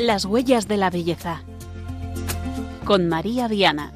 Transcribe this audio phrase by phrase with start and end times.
[0.00, 1.42] Las huellas de la belleza.
[2.86, 3.92] Con María Viana.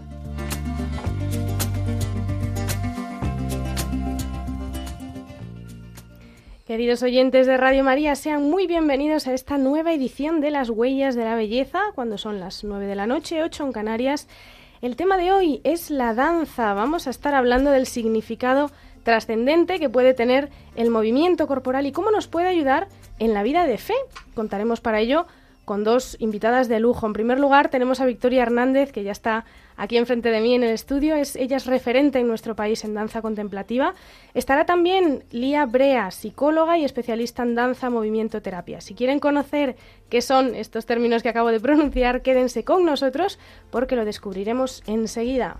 [6.66, 11.14] Queridos oyentes de Radio María, sean muy bienvenidos a esta nueva edición de Las Huellas
[11.14, 14.29] de la Belleza, cuando son las 9 de la noche, 8 en Canarias.
[14.82, 16.75] El tema de hoy es la danza.
[16.75, 18.71] Vamos a estar hablando del significado
[19.05, 23.64] trascendente que puede tener el movimiento corporal y cómo nos puede ayudar en la vida
[23.64, 23.95] de fe.
[24.34, 25.27] Contaremos para ello
[25.64, 27.06] con dos invitadas de lujo.
[27.06, 29.45] En primer lugar, tenemos a Victoria Hernández, que ya está
[29.77, 31.14] aquí enfrente de mí en el estudio.
[31.16, 33.95] Es, ella es referente en nuestro país en danza contemplativa.
[34.34, 38.80] Estará también Lía Brea, psicóloga y especialista en danza, movimiento, terapia.
[38.80, 39.77] Si quieren conocer
[40.08, 43.38] qué son estos términos que acabo de pronunciar, quédense con nosotros
[43.70, 45.58] porque lo descubriremos enseguida.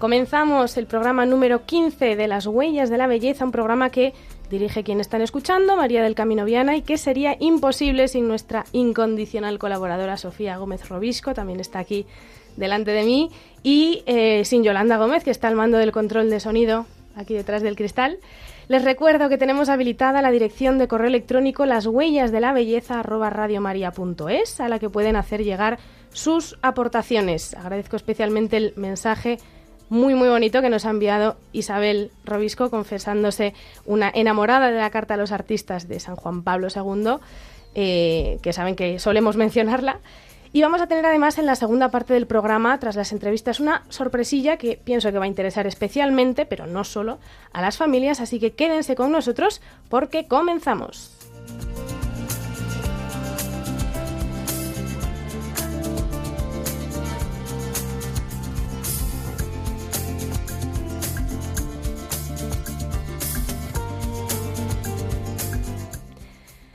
[0.00, 4.14] Comenzamos el programa número 15 de Las Huellas de la Belleza, un programa que
[4.48, 9.58] dirige quien están escuchando, María del Camino Viana, y que sería imposible sin nuestra incondicional
[9.58, 12.06] colaboradora Sofía Gómez Robisco, también está aquí
[12.56, 13.30] delante de mí,
[13.62, 17.60] y eh, sin Yolanda Gómez, que está al mando del control de sonido aquí detrás
[17.60, 18.20] del cristal.
[18.68, 23.00] Les recuerdo que tenemos habilitada la dirección de correo electrónico las huellas de la belleza
[23.00, 25.78] a la que pueden hacer llegar
[26.10, 27.52] sus aportaciones.
[27.54, 29.38] Agradezco especialmente el mensaje
[29.90, 35.14] muy muy bonito que nos ha enviado Isabel Robisco confesándose una enamorada de la Carta
[35.14, 37.16] a los Artistas de San Juan Pablo II,
[37.74, 39.98] eh, que saben que solemos mencionarla.
[40.52, 43.84] Y vamos a tener además en la segunda parte del programa, tras las entrevistas, una
[43.88, 47.18] sorpresilla que pienso que va a interesar especialmente, pero no solo,
[47.52, 51.19] a las familias, así que quédense con nosotros porque comenzamos.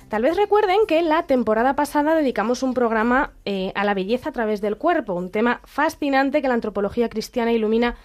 [0.10, 4.34] Tal vez recuerden que la temporada pasada dedicamos un programa eh, a la belleza a
[4.34, 7.96] través del cuerpo, un tema fascinante que la antropología cristiana ilumina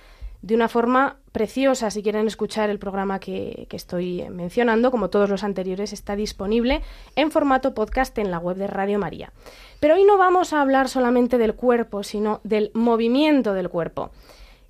[0.41, 1.91] de una forma preciosa.
[1.91, 6.81] Si quieren escuchar el programa que, que, estoy mencionando, como todos los anteriores, está disponible
[7.17, 9.33] en formato podcast en la web de Radio María.
[9.79, 14.11] Pero hoy no vamos a hablar solamente del cuerpo, sino del movimiento del cuerpo.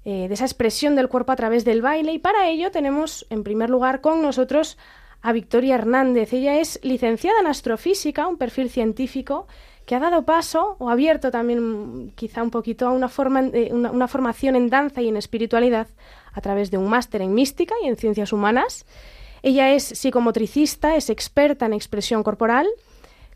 [0.04, 3.44] Eh, de esa expresión del cuerpo a través del baile y para ello tenemos en
[3.44, 4.78] primer lugar con nosotros
[5.22, 6.32] a Victoria Hernández.
[6.32, 9.47] Ella es licenciada en astrofísica, un perfil científico
[9.86, 14.09] que ha dado paso o abierto también quizá un poquito a una, forma, una, una
[14.09, 15.88] formación en danza y en espiritualidad
[16.32, 18.86] a través de un máster en mística y en ciencias humanas.
[19.42, 22.69] Ella es psicomotricista, es experta en expresión corporal,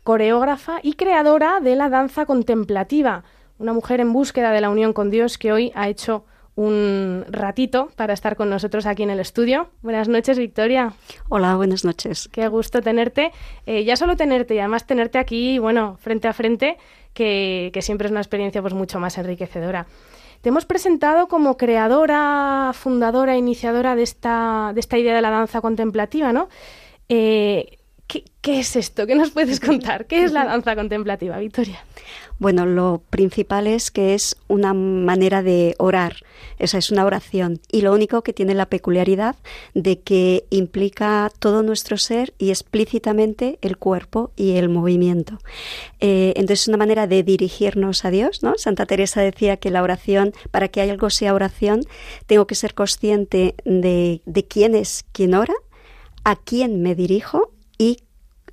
[0.03, 3.23] coreógrafa y creadora de la danza contemplativa,
[3.57, 6.25] una mujer en búsqueda de la unión con Dios que hoy ha hecho
[6.55, 9.69] un ratito para estar con nosotros aquí en el estudio.
[9.81, 10.93] Buenas noches, Victoria.
[11.29, 12.29] Hola, buenas noches.
[12.31, 13.31] Qué gusto tenerte.
[13.65, 16.77] Eh, ya solo tenerte y además tenerte aquí, bueno, frente a frente,
[17.13, 19.85] que, siempre es una experiencia pues mucho más enriquecedora.
[20.41, 25.59] Te hemos presentado como creadora, fundadora, iniciadora de esta, de esta idea de la danza
[25.59, 26.47] contemplativa, ¿no?
[27.09, 29.07] Eh, ¿qué, ¿Qué es esto?
[29.07, 30.05] ¿Qué nos puedes contar?
[30.05, 31.83] ¿Qué es la danza contemplativa, Victoria?
[32.37, 36.17] Bueno, lo principal es que es una manera de orar,
[36.59, 39.37] esa es una oración y lo único que tiene la peculiaridad
[39.73, 45.39] de que implica todo nuestro ser y explícitamente el cuerpo y el movimiento.
[46.01, 48.55] Eh, entonces es una manera de dirigirnos a Dios, ¿no?
[48.57, 51.81] Santa Teresa decía que la oración, para que algo sea oración,
[52.25, 55.53] tengo que ser consciente de, de quién es quien ora,
[56.25, 57.99] a quién me dirijo y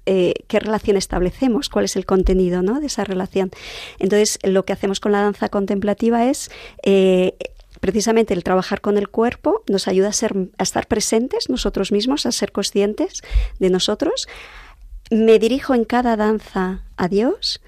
[0.07, 2.81] eh, qué relación establecemos, cuál es el contenido ¿no?
[2.81, 3.51] de esa relación.
[3.99, 6.51] Entonces, lo que hacemos con la danza contemplativa es
[6.83, 7.37] eh,
[7.81, 12.27] precisamente el trabajar con el cuerpo nos ayuda a, ser, a estar presentes nosotros mismos,
[12.27, 13.23] a ser conscientes
[13.59, 14.29] de nosotros.
[15.11, 17.61] Me dirijo en cada danza a Dios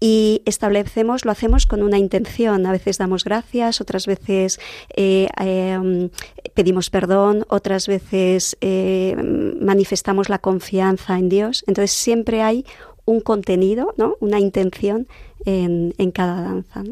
[0.00, 2.66] y establecemos, lo hacemos con una intención.
[2.66, 4.60] A veces damos gracias, otras veces
[4.94, 6.10] eh, em,
[6.54, 9.16] pedimos perdón, otras veces eh,
[9.60, 11.64] manifestamos la confianza en Dios.
[11.66, 12.64] Entonces siempre hay
[13.04, 14.16] un contenido, ¿no?
[14.20, 15.08] una intención
[15.44, 16.84] en, en cada danza.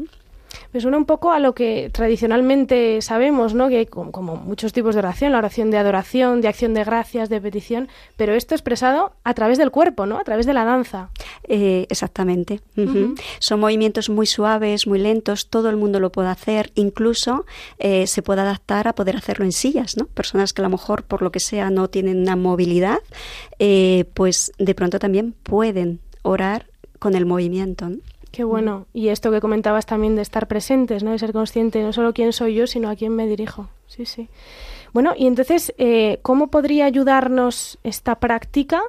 [0.73, 3.69] Me suena un poco a lo que tradicionalmente sabemos, ¿no?
[3.69, 7.29] Que hay como, muchos tipos de oración, la oración de adoración, de acción de gracias,
[7.29, 10.17] de petición, pero esto expresado a través del cuerpo, ¿no?
[10.17, 11.09] A través de la danza.
[11.43, 12.61] Eh, exactamente.
[13.39, 17.45] Son movimientos muy suaves, muy lentos, todo el mundo lo puede hacer, incluso
[17.79, 20.05] eh, se puede adaptar a poder hacerlo en sillas, ¿no?
[20.05, 22.99] Personas que a lo mejor por lo que sea no tienen una movilidad,
[23.59, 26.67] eh, pues de pronto también pueden orar
[26.99, 27.89] con el movimiento.
[28.31, 28.85] Qué bueno.
[28.93, 31.11] Y esto que comentabas también de estar presentes, ¿no?
[31.11, 33.69] De ser consciente no solo quién soy yo, sino a quién me dirijo.
[33.87, 34.29] sí, sí.
[34.93, 38.81] Bueno, y entonces, eh, ¿cómo podría ayudarnos esta práctica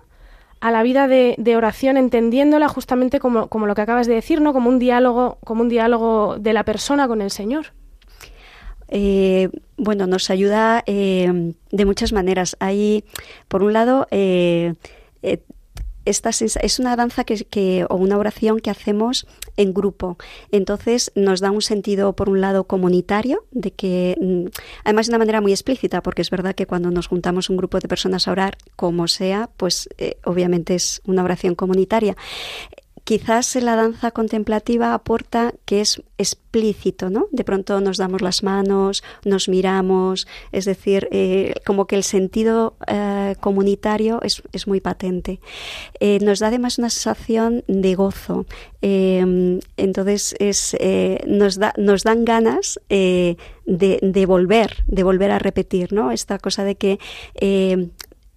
[0.61, 4.53] a la vida de, oración, entendiéndola justamente como, como, lo que acabas de decir, ¿no?
[4.53, 7.73] Como un diálogo, como un diálogo de la persona con el Señor.
[8.89, 12.57] Eh, bueno, nos ayuda eh, de muchas maneras.
[12.59, 13.05] Hay,
[13.47, 14.75] por un lado, eh,
[16.09, 19.27] es una danza que, o una oración que hacemos
[19.57, 20.17] en grupo.
[20.51, 24.47] Entonces nos da un sentido, por un lado, comunitario, de que, mm,
[24.85, 27.79] además de una manera muy explícita, porque es verdad que cuando nos juntamos un grupo
[27.79, 29.89] de personas a orar, como sea, pues
[30.25, 32.17] obviamente es una oración comunitaria
[33.09, 37.27] quizás la danza contemplativa aporta que es explícito, ¿no?
[37.33, 42.77] De pronto nos damos las manos, nos miramos, es decir, eh, como que el sentido
[42.87, 45.41] eh, comunitario es, muy patente.
[46.01, 48.45] Eh, nos da además una sensación de gozo.
[48.83, 50.77] entonces es,
[51.27, 56.13] nos, da, nos dan ganas de, volver, de volver a repetir, ¿no?
[56.13, 56.99] Esta cosa de que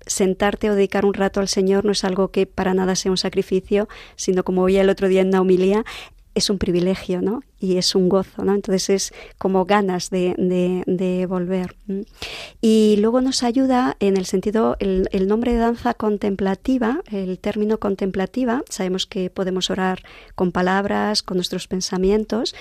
[0.06, 3.18] sentarte o dedicar un rato al Señor no es algo que para nada sea un
[3.18, 5.84] sacrificio, sino como oía el otro día en la homilía,
[6.34, 7.42] es un privilegio, ¿no?
[7.60, 8.56] Y es un gozo, ¿no?
[8.56, 10.34] Entonces es como ganas de,
[10.88, 11.76] de, volver.
[12.62, 18.64] Y luego nos ayuda en el sentido, el, nombre de danza contemplativa, el término contemplativa,
[18.70, 20.04] sabemos que podemos orar
[20.36, 22.56] con palabras, con nuestros pensamientos,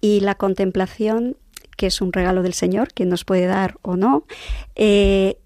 [0.00, 1.36] y la contemplación,
[1.76, 4.24] que es un regalo del Señor, que nos puede dar o no,
[4.76, 5.38] eh,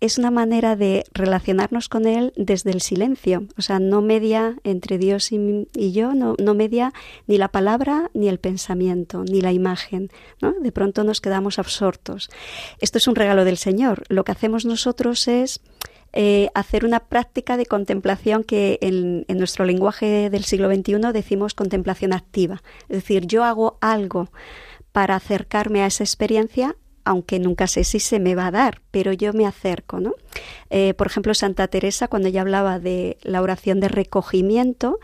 [0.00, 3.44] es una manera de relacionarnos con Él desde el silencio.
[3.58, 6.92] O sea, no media entre Dios y, yo, no, media
[7.26, 10.10] ni la palabra, ni el pensamiento, ni la imagen.
[10.60, 12.30] De pronto nos quedamos absortos.
[12.80, 14.04] Esto es un regalo del Señor.
[14.08, 15.60] Lo que hacemos nosotros es
[16.12, 21.54] eh, hacer una práctica de contemplación que en, en nuestro lenguaje del siglo XXI decimos
[21.54, 22.62] contemplación activa.
[22.88, 24.30] Es decir, yo hago algo
[24.92, 29.12] para acercarme a esa experiencia aunque nunca sé si se me va a dar, pero
[29.12, 30.14] yo me acerco, ¿no?
[30.70, 34.98] Eh, por ejemplo, Santa Teresa, cuando ella hablaba de la oración de recogimiento,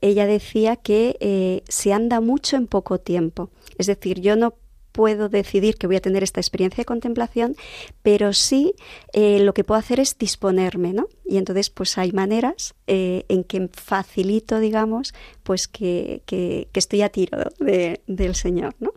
[0.00, 3.50] ella decía que eh, se anda mucho en poco tiempo.
[3.78, 4.54] Es decir, yo no
[4.92, 7.56] puedo decidir que voy a tener esta experiencia de contemplación,
[8.02, 8.74] pero sí
[9.12, 11.08] eh, lo que puedo hacer es disponerme, ¿no?
[11.24, 17.38] Y entonces, pues hay maneras en que facilito, digamos, pues que, que, estoy a tiro
[17.58, 18.92] del Señor, ¿no?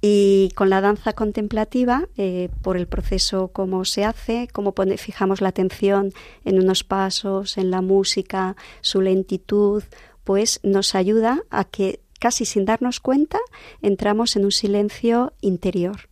[0.00, 5.48] Y con la danza contemplativa, eh, por el proceso cómo se hace, cómo fijamos la
[5.48, 6.12] atención
[6.44, 9.82] en unos pasos, en la música, su lentitud,
[10.24, 13.38] pues nos ayuda a que casi sin darnos cuenta
[13.82, 16.08] entramos en un silencio interior.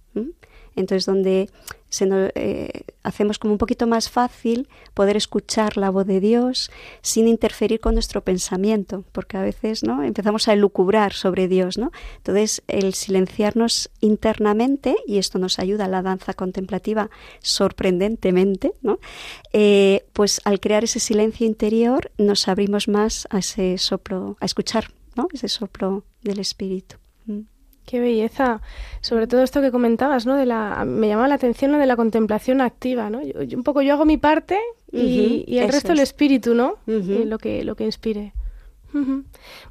[0.77, 1.49] Entonces, donde
[1.89, 6.71] se nos, eh, hacemos como un poquito más fácil poder escuchar la voz de Dios
[7.03, 10.03] sin interferir con nuestro pensamiento, porque a veces ¿no?
[10.03, 11.79] empezamos a elucubrar sobre Dios.
[11.79, 11.93] ¿no?
[12.17, 17.11] Entonces, el silenciarnos internamente, y esto nos ayuda a la danza contemplativa
[17.41, 18.99] sorprendentemente, ¿no?
[19.53, 24.93] Eh, pues al crear ese silencio interior nos abrimos más a ese soplo, a escuchar
[25.15, 25.29] ¿no?
[25.33, 26.97] ese soplo del Espíritu.
[27.85, 28.61] Qué belleza.
[29.01, 30.37] Sobre todo esto que comentabas, ¿no?
[30.37, 33.23] De la, me llamaba la atención lo de la contemplación activa, ¿no?
[33.23, 34.59] Yo, un poco yo hago mi parte
[34.91, 36.77] y, el resto el espíritu, ¿no?
[36.87, 38.33] lo que lo que inspire.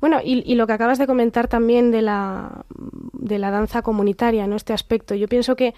[0.02, 2.66] Bueno, y, lo que acabas de comentar también de la,
[3.14, 4.56] de la danza comunitaria, ¿no?
[4.56, 5.16] Este aspecto.
[5.16, 5.74] Yo pienso que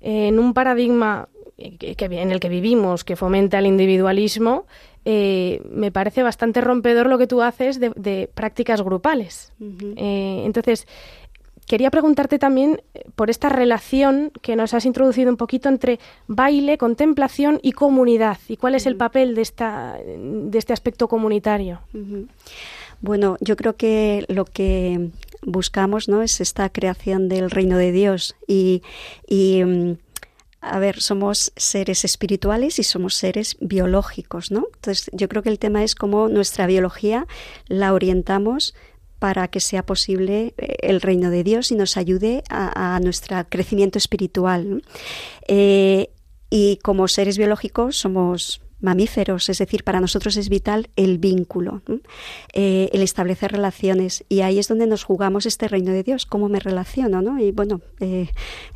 [0.00, 4.66] eh, en un paradigma que, en el que vivimos, que fomenta el individualismo,
[5.04, 9.52] eh, me parece bastante rompedor lo que tú haces de, prácticas grupales.
[9.60, 10.86] Eh, entonces,
[11.68, 16.78] Quería preguntarte también eh, por esta relación que nos has introducido un poquito entre baile,
[16.78, 18.38] contemplación y comunidad.
[18.48, 21.80] ¿Y cuál es el papel de, esta, de este aspecto comunitario?
[23.02, 25.10] Bueno, yo creo que lo que
[25.42, 26.22] buscamos ¿no?
[26.22, 28.82] es esta creación del reino de Dios y,
[29.26, 29.96] y mm,
[30.60, 34.66] a ver, somos seres espirituales y somos seres biológicos, ¿no?
[34.74, 37.26] Entonces, yo creo que el tema es cómo nuestra biología
[37.68, 38.74] la orientamos
[39.18, 43.98] para que sea posible eh, el reino de Dios y nos ayude a, nuestro crecimiento
[43.98, 44.82] espiritual.
[45.46, 46.10] Eh,
[46.50, 51.82] y como seres biológicos somos mamíferos, es decir, para nosotros es vital el vínculo,
[52.52, 56.48] eh, el establecer relaciones y ahí es donde nos jugamos este reino de Dios, cómo
[56.48, 57.40] me relaciono, ¿no?
[57.40, 57.80] Y bueno,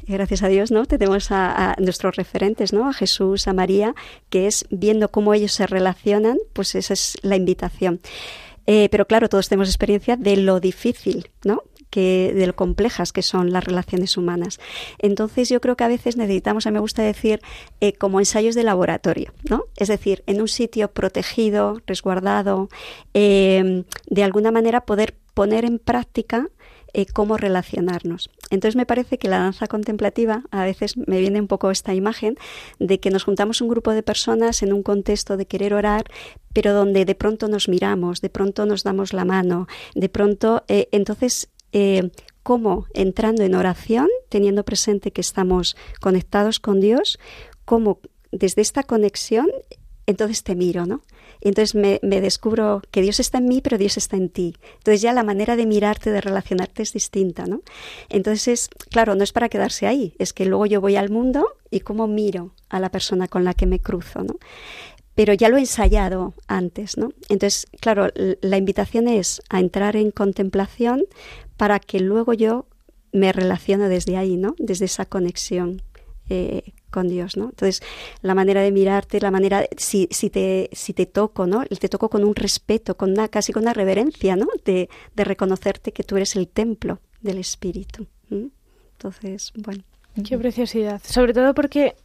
[0.06, 0.86] gracias a Dios, ¿no?
[0.86, 2.88] Tenemos a, nuestros referentes, ¿no?
[2.88, 3.94] A Jesús, a María,
[4.28, 8.00] que es viendo cómo ellos se relacionan, pues esa es la invitación.
[8.66, 11.62] Eh, pero claro, todos tenemos experiencia de lo difícil, ¿no?
[11.90, 14.60] Que, de lo complejas que son las relaciones humanas.
[14.98, 17.42] Entonces yo creo que a veces necesitamos, a mí me gusta decir,
[17.80, 19.64] eh, como ensayos de laboratorio, ¿no?
[19.76, 22.70] Es decir, en un sitio protegido, resguardado,
[23.12, 26.48] eh, de alguna manera poder poner en práctica
[26.94, 28.30] eh, cómo relacionarnos.
[28.50, 32.36] Entonces me parece que la danza contemplativa, a veces me viene un poco esta imagen
[32.78, 36.04] de que nos juntamos un grupo de personas en un contexto de querer orar,
[36.52, 40.88] pero donde de pronto nos miramos, de pronto nos damos la mano, de pronto, eh,
[40.92, 42.10] entonces, eh,
[42.42, 47.18] cómo entrando en oración, teniendo presente que estamos conectados con Dios,
[47.64, 48.00] cómo
[48.32, 49.46] desde esta conexión,
[50.06, 51.02] entonces te miro, ¿no?
[51.42, 54.54] Y entonces me, descubro que Dios está en mí, pero Dios está en ti.
[54.78, 57.62] Entonces ya la manera de mirarte, de relacionarte es distinta, ¿no?
[58.08, 61.80] Entonces, claro, no es para quedarse ahí, es que luego yo voy al mundo y
[61.80, 64.36] cómo miro a la persona con la que me cruzo, ¿no?
[65.16, 67.12] Pero ya lo he ensayado antes, ¿no?
[67.28, 71.02] Entonces, claro, la invitación es a entrar en contemplación
[71.56, 72.66] para que luego yo
[73.10, 74.54] me relacione desde ahí, ¿no?
[74.58, 75.82] Desde esa conexión
[76.30, 77.46] eh, con Dios, ¿no?
[77.46, 77.82] Entonces,
[78.20, 81.64] la manera de mirarte, la manera, si, si, te, si te toco, ¿no?
[81.64, 84.46] Te toco con un respeto, con una, casi con una reverencia, ¿no?
[84.64, 88.06] De, de reconocerte que tú eres el templo del Espíritu.
[88.30, 89.82] Entonces, bueno.
[90.28, 91.00] Qué preciosidad.
[91.04, 91.96] Sobre todo porque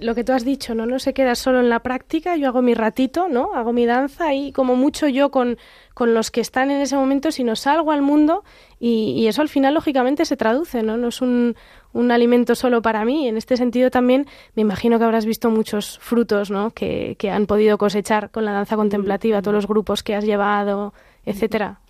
[0.00, 0.86] lo que tú has dicho, ¿no?
[0.86, 3.54] No se queda solo en la práctica, yo hago mi ratito, ¿no?
[3.54, 5.58] Hago mi danza y como mucho yo con,
[5.94, 8.44] con los que están en ese momento, sino salgo al mundo
[8.80, 10.96] y, y, eso al final lógicamente se traduce, ¿no?
[10.96, 11.54] No es un,
[11.92, 13.28] un alimento solo para mí.
[13.28, 16.70] En este sentido también me imagino que habrás visto muchos frutos ¿no?
[16.70, 20.94] que, que han podido cosechar con la danza contemplativa, todos los grupos que has llevado,
[21.24, 21.80] etcétera.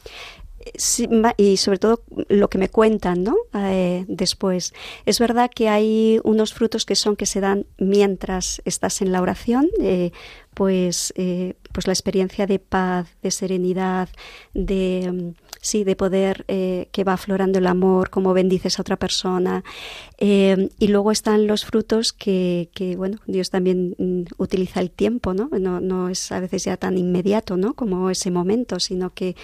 [1.36, 3.36] Y sobre todo lo que me cuentan ¿no?
[3.54, 4.74] Eh, después.
[5.06, 9.22] Es verdad que hay unos frutos que son que se dan mientras estás en la
[9.22, 10.12] oración, eh,
[10.54, 14.08] pues, eh, pues la experiencia de paz, de serenidad,
[14.54, 18.96] de mm, sí, de poder eh, que va aflorando el amor, cómo bendices a otra
[18.96, 19.64] persona.
[20.18, 25.34] Eh, y luego están los frutos que, que bueno, Dios también mm, utiliza el tiempo,
[25.34, 25.48] ¿no?
[25.58, 25.80] ¿no?
[25.80, 27.74] No es a veces ya tan inmediato, ¿no?
[27.74, 29.36] Como ese momento, sino que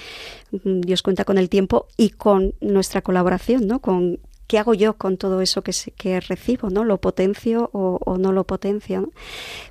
[0.52, 3.80] mm, Dios cuenta con el tiempo y con nuestra colaboración, ¿no?
[3.80, 6.70] Con ¿qué hago yo con todo eso que, que recibo?
[6.70, 6.84] ¿no?
[6.84, 9.10] ¿Lo potencio o, no lo potencio?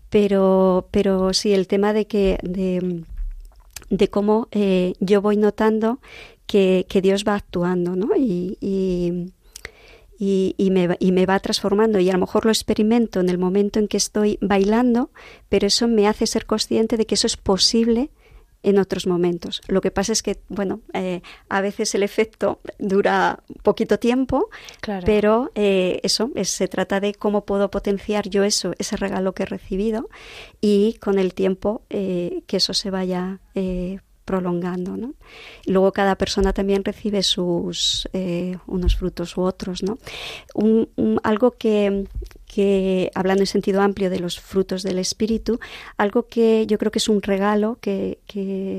[0.10, 3.04] Pero, pero sí, el tema de que de,
[3.90, 6.00] de cómo eh, yo voy notando
[6.46, 8.16] que, que, Dios va actuando, ¿no?
[8.16, 13.30] Y, y, y, me, y me va transformando y a lo mejor lo experimento en
[13.30, 15.12] el momento en que estoy bailando,
[15.50, 18.12] pero eso me hace ser consciente de que eso es posible
[18.64, 19.62] en otros momentos.
[19.68, 24.50] Lo que pasa es que, bueno, eh, a veces el efecto dura poquito tiempo,
[25.06, 29.48] pero eh, eso, se trata de cómo puedo potenciar yo eso, ese regalo que he
[29.48, 30.10] recibido
[30.62, 33.42] y con el tiempo eh, que eso se vaya
[34.26, 35.14] prolongando, ¿no?
[35.66, 38.08] luego cada persona también recibe sus
[38.68, 39.98] unos frutos u otros, ¿no?
[41.24, 42.06] algo que,
[42.54, 45.60] que, hablando en sentido amplio de los frutos del espíritu,
[45.98, 48.20] algo que yo creo que es un regalo que,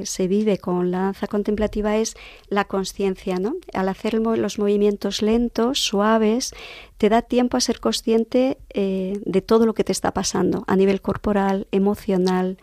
[0.04, 2.16] se vive con la danza contemplativa es
[2.48, 3.54] la conciencia, ¿no?
[3.72, 6.52] Al hacer los movimientos lentos, suaves,
[6.98, 10.76] te da tiempo a ser consciente eh, de todo lo que te está pasando a
[10.76, 12.58] nivel corporal, emocional,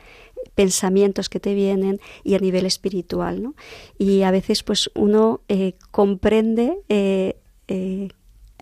[0.55, 3.55] pensamientos que te vienen y a nivel espiritual, ¿no?
[3.97, 7.35] Y a veces pues uno eh, comprende eh,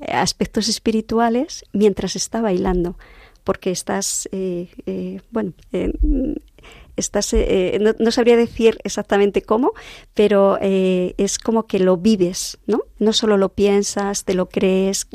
[0.07, 2.97] aspectos espirituales mientras está bailando,
[3.43, 4.69] porque estás, eh,
[6.99, 9.73] eh, bueno, eh, estás, no, no, sabría decir exactamente cómo,
[10.13, 12.81] pero es como que lo vives, ¿no?
[12.99, 15.07] No solo lo piensas, te lo crees,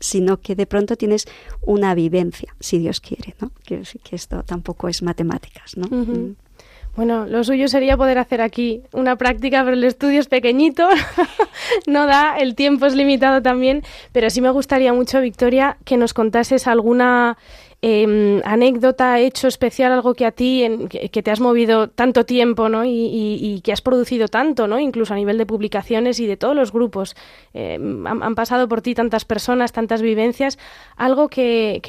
[0.00, 1.26] sino que de pronto tienes
[1.62, 3.50] una vivencia, si Dios quiere, ¿no?
[3.64, 5.88] Quiero decir que esto tampoco es matemáticas, ¿no?
[6.96, 10.88] Bueno, lo suyo sería poder hacer aquí una práctica, pero el estudio es pequeñito,
[11.86, 16.14] no da, el tiempo es limitado también, pero sí me gustaría mucho, Victoria, que nos
[16.14, 17.36] contases alguna
[17.88, 22.68] em, anécdota, hecho especial, algo que a ti, en, que, te has movido tanto tiempo,
[22.68, 22.84] ¿no?
[22.84, 24.80] Y, que has producido tanto, ¿no?
[24.80, 27.14] Incluso a nivel de publicaciones y de todos los grupos.
[27.54, 30.58] Em, han, pasado por ti tantas personas, tantas vivencias.
[30.96, 31.80] Algo que,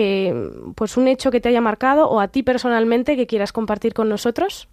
[0.75, 4.07] pues un hecho que te haya marcado o a ti personalmente que quieras compartir con
[4.07, 4.67] nosotros.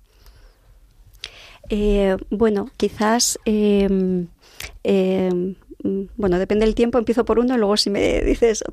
[1.70, 3.38] Eh, bueno, quizás...
[3.46, 4.28] Em,
[6.16, 8.64] bueno, depende del tiempo, empiezo por uno y luego si me dices,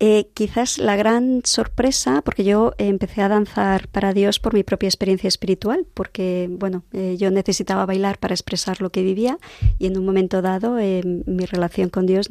[0.00, 4.88] eh, quizás la gran sorpresa, porque yo empecé a danzar para Dios por mi propia
[4.88, 9.38] experiencia espiritual, porque, bueno, eh, yo necesitaba bailar para expresar lo que vivía
[9.78, 12.30] y en un momento dado en mi relación con Dios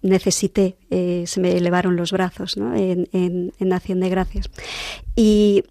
[0.00, 2.74] necesité, se me elevaron los brazos ¿no?
[2.74, 4.48] en, en, en acción de gracias.
[5.14, 5.64] Y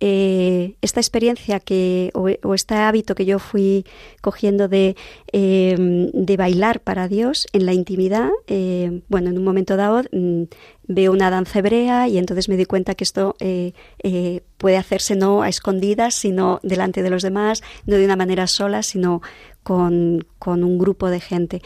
[0.00, 3.84] eh, esta experiencia que, o, este hábito que yo fui
[4.20, 4.96] cogiendo de,
[5.32, 10.44] em, de bailar para Dios en la intimidad, eh, bueno, en un momento dado mm,
[10.86, 13.72] veo una danza hebrea y entonces me di cuenta que esto eh,
[14.56, 18.82] puede hacerse no a escondidas, sino delante de los demás, no de una manera sola,
[18.82, 19.20] sino
[19.62, 21.60] con, con un grupo de gente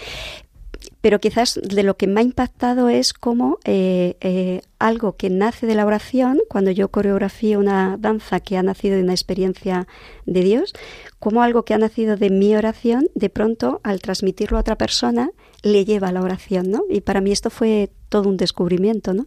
[1.03, 5.67] pero quizás de lo que me ha impactado es cómo eh, eh, algo que nace
[5.67, 9.89] de la oración, cuando yo coreografío una danza que ha nacido de una experiencia
[10.27, 10.73] de Dios,
[11.19, 15.31] como algo que ha nacido de mi oración, de pronto al transmitirlo a otra persona,
[15.63, 16.85] le lleva a la oración, ¿no?
[16.89, 19.27] Y para mí esto fue todo un descubrimiento, ¿no?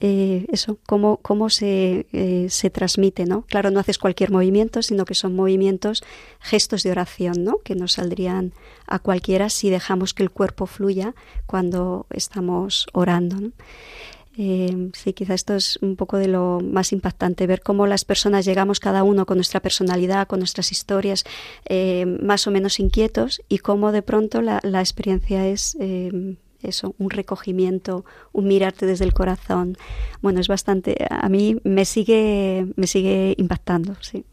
[0.00, 3.42] Eh, eso, cómo, cómo se, eh, se transmite, ¿no?
[3.42, 6.02] Claro, no haces cualquier movimiento, sino que son movimientos,
[6.40, 7.58] gestos de oración, ¿no?
[7.64, 8.52] Que nos saldrían
[8.88, 11.14] a cualquiera si dejamos que el cuerpo fluya
[11.46, 13.52] cuando estamos orando, ¿no?
[14.38, 18.44] Eh, sí, quizá esto es un poco de lo más impactante, ver cómo las personas
[18.44, 21.24] llegamos cada uno con nuestra personalidad, con nuestras historias,
[21.68, 26.36] eh, más o menos inquietos, y cómo de pronto la, experiencia es eh,
[26.68, 29.76] eso, un recogimiento, un mirarte desde el corazón.
[30.22, 34.24] Bueno, es bastante, a mí me sigue, me sigue impactando, sí.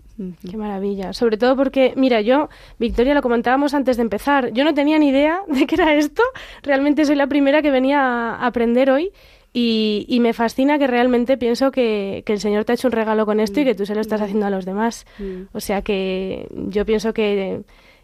[0.49, 1.11] Qué maravilla.
[1.13, 5.09] Sobre todo porque, mira, yo, Victoria, lo comentábamos antes de empezar, yo no tenía ni
[5.09, 6.21] idea de qué era esto.
[6.61, 9.11] Realmente soy la primera que venía a aprender hoy
[9.53, 12.93] y, y, me fascina que realmente pienso que, que, el Señor te ha hecho un
[12.93, 14.23] regalo con esto y que tú se lo estás mm.
[14.23, 15.05] haciendo a los demás.
[15.19, 15.43] Mm.
[15.53, 17.61] O sea que yo pienso que,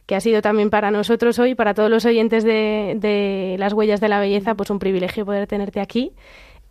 [0.09, 4.01] que, ha sido también para nosotros hoy, para todos los oyentes de, de las huellas
[4.01, 6.13] de la belleza, pues un privilegio poder tenerte aquí.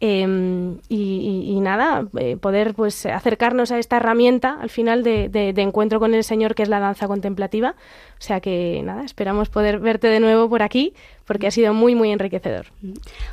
[0.01, 5.99] Em, y, nada, eh, poder pues acercarnos a esta herramienta al final de, de, encuentro
[5.99, 7.75] con el Señor que es la danza contemplativa.
[8.13, 10.95] O sea que nada, esperamos poder verte de nuevo por aquí
[11.27, 12.67] porque ha sido muy muy enriquecedor.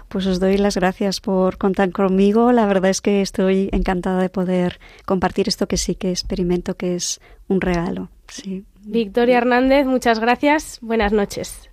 [0.09, 2.51] Pues os doy las gracias por contar conmigo.
[2.51, 6.95] La verdad es que estoy encantada de poder compartir esto que sí que experimento que
[6.95, 8.09] es un regalo.
[8.27, 8.65] Sí.
[8.86, 10.80] Victoria Hernández, muchas gracias.
[10.82, 11.70] Buenas noches.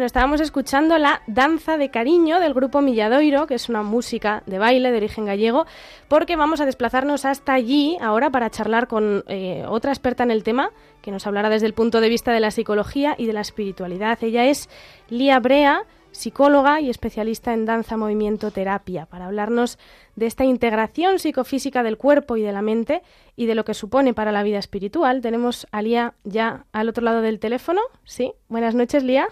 [0.00, 4.90] Estábamos escuchando la Danza de Cariño del grupo Milladoiro, que es una música de baile
[4.90, 5.66] de origen gallego,
[6.08, 10.44] porque vamos a desplazarnos hasta allí ahora para charlar con eh, otra experta en el
[10.44, 10.70] tema,
[11.02, 14.18] que nos hablará desde el punto de vista de la psicología y de la espiritualidad.
[14.22, 14.70] Ella es
[15.10, 19.78] Lía Brea, psicóloga y especialista en danza, movimiento, terapia, para hablarnos
[20.16, 23.02] de esta integración psicofísica del cuerpo y de la mente
[23.36, 25.20] y de lo que supone para la vida espiritual.
[25.20, 27.80] Tenemos a Lía ya al otro lado del teléfono.
[28.04, 29.28] Sí, buenas noches, Lía.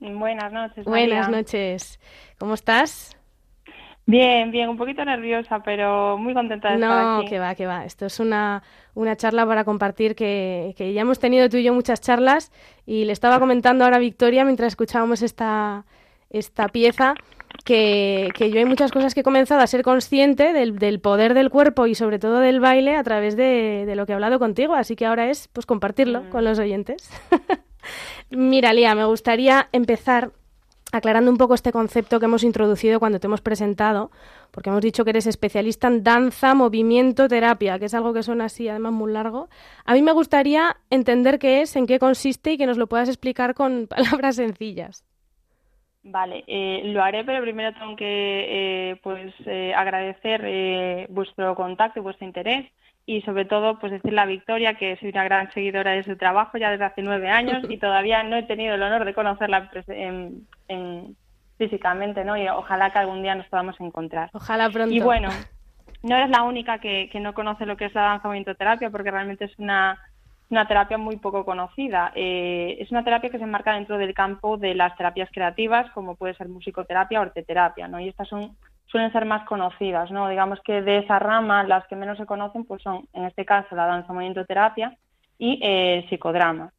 [0.00, 0.84] Buenas noches.
[0.84, 2.00] Buenas noches.
[2.38, 3.16] ¿Cómo estás?
[4.06, 7.24] Bien, bien, un poquito nerviosa, pero muy contenta de no, estar aquí.
[7.24, 7.84] No, que va, que va.
[7.84, 8.62] Esto es una,
[8.94, 12.50] una charla para compartir que, que, ya hemos tenido tú y yo muchas charlas
[12.86, 15.84] y le estaba comentando ahora a Victoria mientras escuchábamos esta,
[16.30, 17.14] esta pieza
[17.64, 21.34] que, que, yo hay muchas cosas que he comenzado a ser consciente del, del poder
[21.34, 24.38] del cuerpo y sobre todo del baile a través de, de, lo que he hablado
[24.38, 26.28] contigo, así que ahora es pues compartirlo mm.
[26.30, 27.10] con los oyentes.
[28.30, 30.30] Mira, Lía, me gustaría empezar
[30.92, 34.10] aclarando un poco este concepto que hemos introducido cuando te hemos presentado,
[34.50, 38.46] porque hemos dicho que eres especialista en danza, movimiento, terapia, que es algo que suena
[38.46, 39.48] así, además muy largo.
[39.84, 43.08] A mí me gustaría entender qué es, en qué consiste y que nos lo puedas
[43.08, 45.04] explicar con palabras sencillas.
[46.02, 52.02] Vale, eh, lo haré, pero primero tengo que eh, pues eh, agradecer vuestro contacto y
[52.02, 52.70] vuestro interés
[53.10, 56.58] y sobre todo pues decir la Victoria que soy una gran seguidora de su trabajo
[56.58, 61.16] ya desde hace nueve años y todavía no he tenido el honor de conocerla en,
[61.58, 62.36] físicamente, ¿no?
[62.36, 64.30] Y ojalá que algún día nos podamos encontrar.
[64.32, 64.94] Ojalá pronto.
[64.94, 65.28] Y bueno,
[66.04, 68.90] no eres la única que, que no conoce lo que es la danza movimiento terapia
[68.90, 69.98] porque realmente es una
[70.48, 72.12] una terapia muy poco conocida.
[72.14, 76.16] Eh, es una terapia que se enmarca dentro del campo de las terapias creativas, como
[76.16, 78.00] puede ser musicoterapia o arteterapia, ¿no?
[78.00, 78.56] Y estas son
[78.90, 80.28] suelen ser más conocidas, ¿no?
[80.28, 83.74] Digamos que de esa rama las que menos se conocen pues son, en este caso,
[83.76, 84.96] la danza movimiento terapia
[85.38, 86.72] y el psicodrama.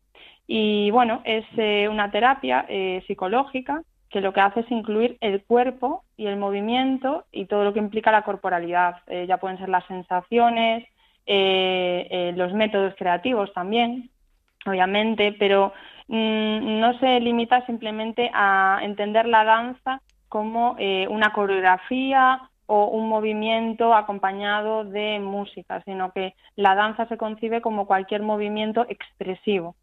[0.48, 5.44] Y bueno, es eh, una terapia eh, psicológica que lo que hace es incluir el
[5.44, 8.98] cuerpo y el movimiento y todo lo que implica la corporalidad.
[9.08, 10.86] Eh, ya pueden ser las sensaciones,
[11.26, 14.10] los métodos creativos también,
[14.66, 15.72] obviamente, pero
[16.10, 20.78] mm, no se limita simplemente a entender la danza como
[21.10, 27.86] una coreografía o un movimiento acompañado de música, sino que la danza se concibe como
[27.86, 29.76] cualquier movimiento expresivo.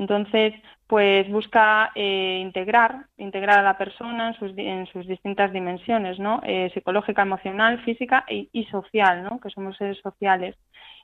[0.00, 0.54] Entonces,
[0.86, 6.40] pues busca eh, integrar, integrar a la persona en sus, en sus distintas dimensiones, ¿no?
[6.42, 9.40] Eh, psicológica, emocional, física y, social, ¿no?
[9.40, 10.56] Que somos seres sociales.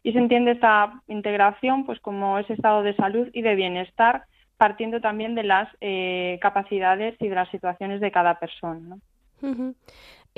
[0.02, 4.24] Y se entiende esta integración, pues, como ese estado de salud y de bienestar,
[4.56, 8.96] partiendo también de las eh, capacidades y de las situaciones de cada persona.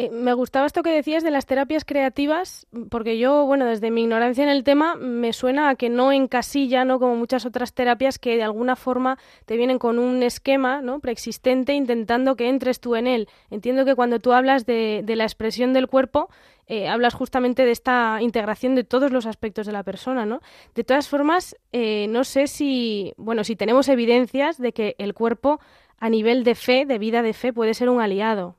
[0.00, 4.02] Eh, me gustaba esto que decías de las terapias creativas, porque yo, bueno, desde mi
[4.02, 7.00] ignorancia en el tema, me suena a que no encasilla, ¿no?
[7.00, 11.00] Como muchas otras terapias que de alguna forma te vienen con un esquema, ¿no?
[11.00, 13.28] Preexistente, intentando que entres tú en él.
[13.50, 16.30] Entiendo que cuando tú hablas de, la expresión del cuerpo,
[16.68, 20.40] eh, hablas justamente de esta integración de todos los aspectos de la persona, ¿no?
[20.74, 25.60] De todas formas, eh, no sé si, bueno, si tenemos evidencias de que el cuerpo
[25.98, 28.56] a nivel de fe, de vida de fe, puede ser un aliado.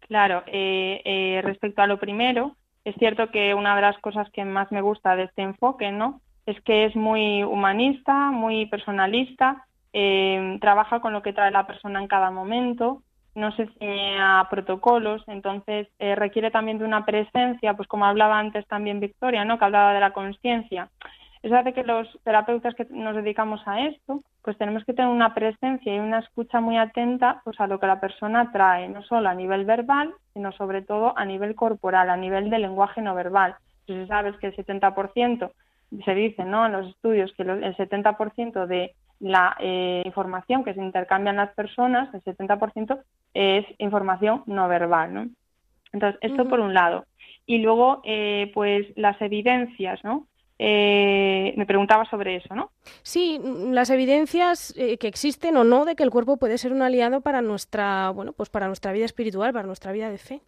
[0.00, 4.44] Claro, eh, eh, respecto a lo primero, es cierto que una de las cosas que
[4.44, 6.20] más me gusta de este enfoque, ¿no?
[6.46, 12.00] Es que es muy humanista, muy personalista, eh, trabaja con lo que trae la persona
[12.00, 13.02] en cada momento,
[13.38, 18.66] no se ciñe a protocolos, entonces requiere también de una presencia, pues como hablaba antes
[18.66, 19.58] también Victoria, ¿no?
[19.58, 20.88] Que hablaba de la conciencia.
[21.42, 25.34] Eso hace que los terapeutas que nos dedicamos a esto, pues tenemos que tener una
[25.34, 29.28] presencia y una escucha muy atenta pues a lo que la persona trae, no solo
[29.28, 33.54] a nivel verbal, sino sobre todo a nivel corporal, a nivel de lenguaje no verbal.
[33.86, 35.50] Entonces sabes que el 70%
[36.04, 36.66] se dice ¿no?
[36.66, 42.12] en los estudios que el 70% de la eh, información que se intercambian las personas,
[42.14, 43.00] el 70%
[43.34, 45.14] es información no verbal.
[45.14, 45.28] ¿no?
[45.92, 47.06] Entonces, esto por un lado.
[47.46, 50.26] Y luego, eh, pues las evidencias, ¿no?
[50.60, 52.72] Eh, me preguntaba sobre eso, ¿no?
[53.02, 56.72] Sí, mm, las evidencias eh, que existen o no de que el cuerpo puede ser
[56.72, 60.40] un aliado para nuestra, bueno, pues para nuestra vida espiritual, para nuestra vida de fe.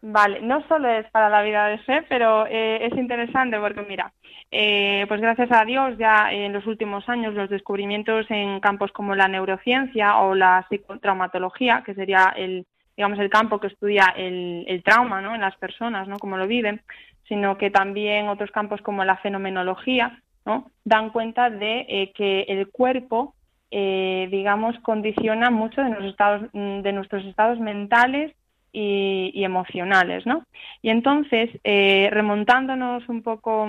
[0.00, 4.12] Vale, no solo es para la vida de fe, pero eh, es interesante porque mira,
[4.48, 9.28] pues gracias a Dios ya en los últimos años los descubrimientos en campos como la
[9.28, 12.64] neurociencia o la psicotraumatología, que sería el
[12.96, 15.34] digamos el campo que estudia el, el trauma, ¿no?
[15.34, 16.18] En las personas, ¿no?
[16.18, 16.80] Cómo lo viven,
[17.28, 20.70] sino que también otros campos como la fenomenología ¿no?
[20.84, 23.34] dan cuenta de eh, que el cuerpo,
[23.70, 28.34] eh, digamos, condiciona mucho de estados, mm, de nuestros estados mentales
[28.72, 30.26] y, emocionales.
[30.26, 30.44] ¿no?
[30.82, 33.68] Y entonces, eh, remontándonos un poco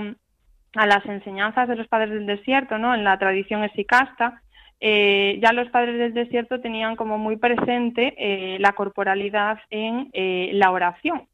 [0.75, 2.93] a las enseñanzas de los padres del desierto, ¿no?
[2.93, 4.41] en la tradición esicasta,
[4.81, 11.27] ya los padres del desierto tenían como muy presente la corporalidad en la oración.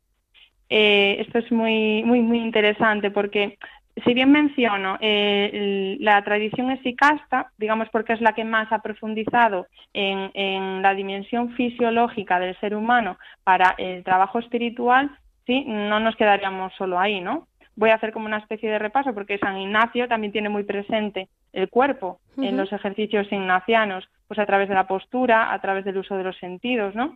[0.70, 3.58] Eh, esto es muy, muy, muy interesante porque
[4.04, 9.68] si bien menciono eh, la tradición esicasta, digamos porque es la que más ha profundizado
[9.94, 15.12] en, en, la dimensión fisiológica del ser humano para el trabajo espiritual,
[15.46, 17.48] sí, no nos quedaríamos solo ahí, ¿no?
[17.78, 21.30] Voy a hacer como una especie de repaso porque San Ignacio también tiene muy presente
[21.54, 25.98] el cuerpo en los ejercicios ignacianos, pues a través de la postura, a través del
[25.98, 27.16] uso de los sentidos, ¿no?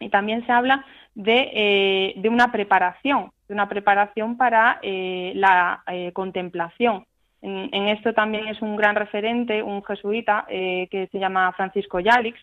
[0.00, 0.84] Y también se habla
[1.14, 7.04] de, eh, de una preparación, de una preparación para eh, la eh, contemplación.
[7.42, 12.38] En, esto también es un gran referente, un jesuita que se llama Francisco Yalix,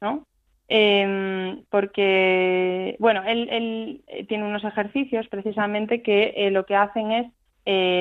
[0.00, 0.24] ¿no?
[0.68, 7.26] Em, porque, bueno, él, tiene unos ejercicios precisamente que lo que hacen es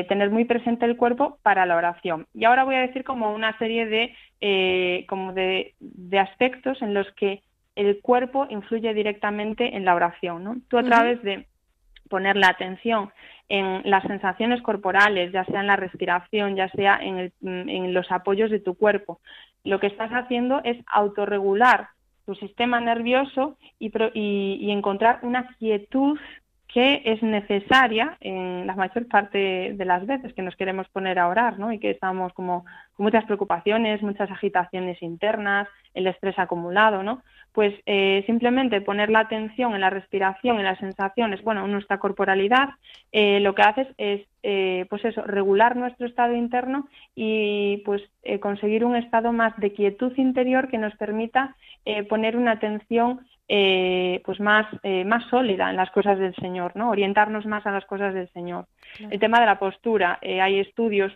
[0.08, 2.28] tener muy presente el cuerpo para la oración.
[2.34, 7.12] Y ahora voy a decir como una serie de, como de, de aspectos en los
[7.12, 7.42] que
[7.78, 10.44] el cuerpo influye directamente en la oración.
[10.44, 10.58] ¿no?
[10.68, 11.46] Tú a través de
[12.10, 13.12] poner la atención
[13.50, 18.52] en las sensaciones corporales, ya sea en la respiración, ya sea en, en los apoyos
[18.52, 19.20] de tu cuerpo,
[19.64, 21.90] lo que estás haciendo es autorregular
[22.28, 26.20] tu sistema nervioso y, y, encontrar una quietud
[26.78, 31.28] que es necesaria en la mayor parte de las veces que nos queremos poner a
[31.28, 31.74] orar, ¿no?
[31.74, 37.24] Y que estamos como con muchas preocupaciones, muchas agitaciones internas, el estrés acumulado, ¿no?
[37.52, 41.98] Pues eh, simplemente poner la atención en la respiración, en las sensaciones, bueno, en nuestra
[41.98, 42.70] corporalidad,
[43.12, 48.04] eh, lo que hace es, eh, pues eso, regular nuestro estado interno y pues
[48.40, 51.56] conseguir un estado más de quietud interior que nos permita
[52.10, 54.66] poner una atención pues más,
[55.06, 56.90] más sólida en las cosas del Señor, ¿no?
[56.90, 58.66] Orientarnos más a las cosas del Señor.
[59.00, 61.14] El tema de la postura, hay estudios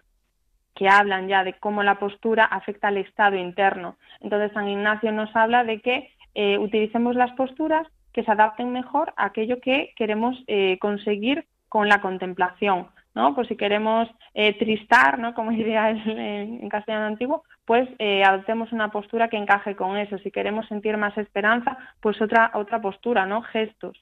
[0.76, 3.98] que hablan ya de cómo la postura afecta al estado interno.
[4.22, 9.14] Entonces, San Ignacio nos habla de que eh, utilicemos las posturas que se adapten mejor
[9.18, 12.88] a aquello que queremos eh, conseguir con la contemplación.
[13.14, 13.36] ¿No?
[13.36, 15.34] Pues si queremos eh, tristar, ¿no?
[15.34, 17.88] como diría en, castellano antiguo, pues
[18.26, 20.18] adoptemos una postura que encaje con eso.
[20.20, 23.42] Si queremos sentir más esperanza, pues otra, otra postura, ¿no?
[23.42, 23.98] Gestos.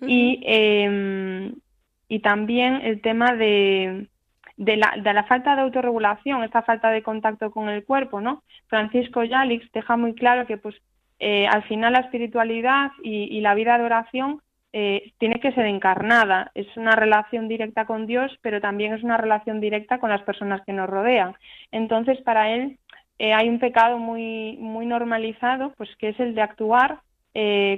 [0.00, 1.54] y, em,
[2.08, 4.08] y también el tema de,
[4.56, 8.42] de la, de la falta de autorregulación, esta falta de contacto con el cuerpo, ¿no?
[8.68, 10.76] Francisco Yalix deja muy claro que, pues,
[11.18, 14.40] eh, al final la espiritualidad y, la vida de oración
[14.76, 16.50] eh, tiene que ser encarnada.
[16.56, 20.62] Es una relación directa con Dios, pero también es una relación directa con las personas
[20.66, 21.36] que nos rodean.
[21.70, 22.76] Entonces, para él
[23.20, 26.98] eh, hay un pecado muy, muy normalizado, pues que es el de actuar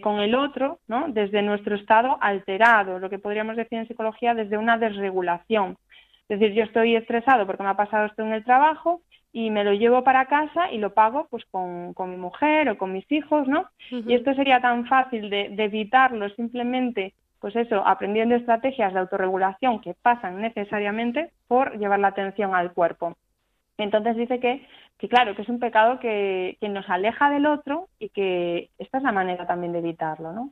[0.02, 1.08] con el otro, ¿no?
[1.08, 5.78] Desde nuestro estado alterado, lo que podríamos decir en psicología desde una desregulación.
[6.28, 9.00] Es decir, yo estoy estresado porque me ha pasado esto en el trabajo
[9.32, 12.92] y me lo llevo para casa y lo pago pues con, mi mujer o con
[12.92, 13.66] mis hijos, ¿no?
[13.90, 19.94] Y esto sería tan fácil de, evitarlo simplemente, pues eso, aprendiendo estrategias de autorregulación que
[19.94, 23.16] pasan necesariamente por llevar la atención al cuerpo.
[23.78, 24.66] Entonces dice que,
[24.98, 28.98] que claro, que es un pecado que, que nos aleja del otro y que esta
[28.98, 30.50] es la manera también de evitarlo, ¿no?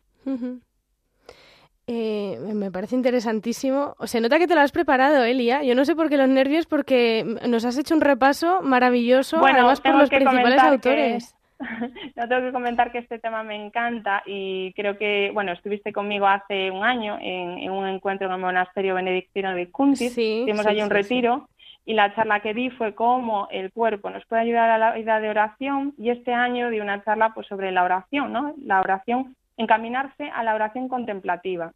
[1.87, 3.95] Eh, me parece interesantísimo.
[4.05, 5.63] Se nota que te lo has preparado, Elia.
[5.63, 9.59] Yo no sé por qué los nervios, porque nos has hecho un repaso maravilloso, bueno,
[9.59, 11.37] además por los principales autores.
[12.17, 16.27] no tengo que comentar que este tema me encanta y creo que, bueno, estuviste conmigo
[16.27, 20.91] hace un año en, un encuentro en el monasterio benedictino de Cuntis, hicimos allí un
[20.91, 21.49] retiro
[21.85, 25.21] y la charla que di fue cómo el cuerpo nos puede ayudar a la vida
[25.21, 28.55] de oración y este año di una charla pues sobre la oración, ¿no?
[28.63, 31.73] La oración encaminarse a la oración contemplativa.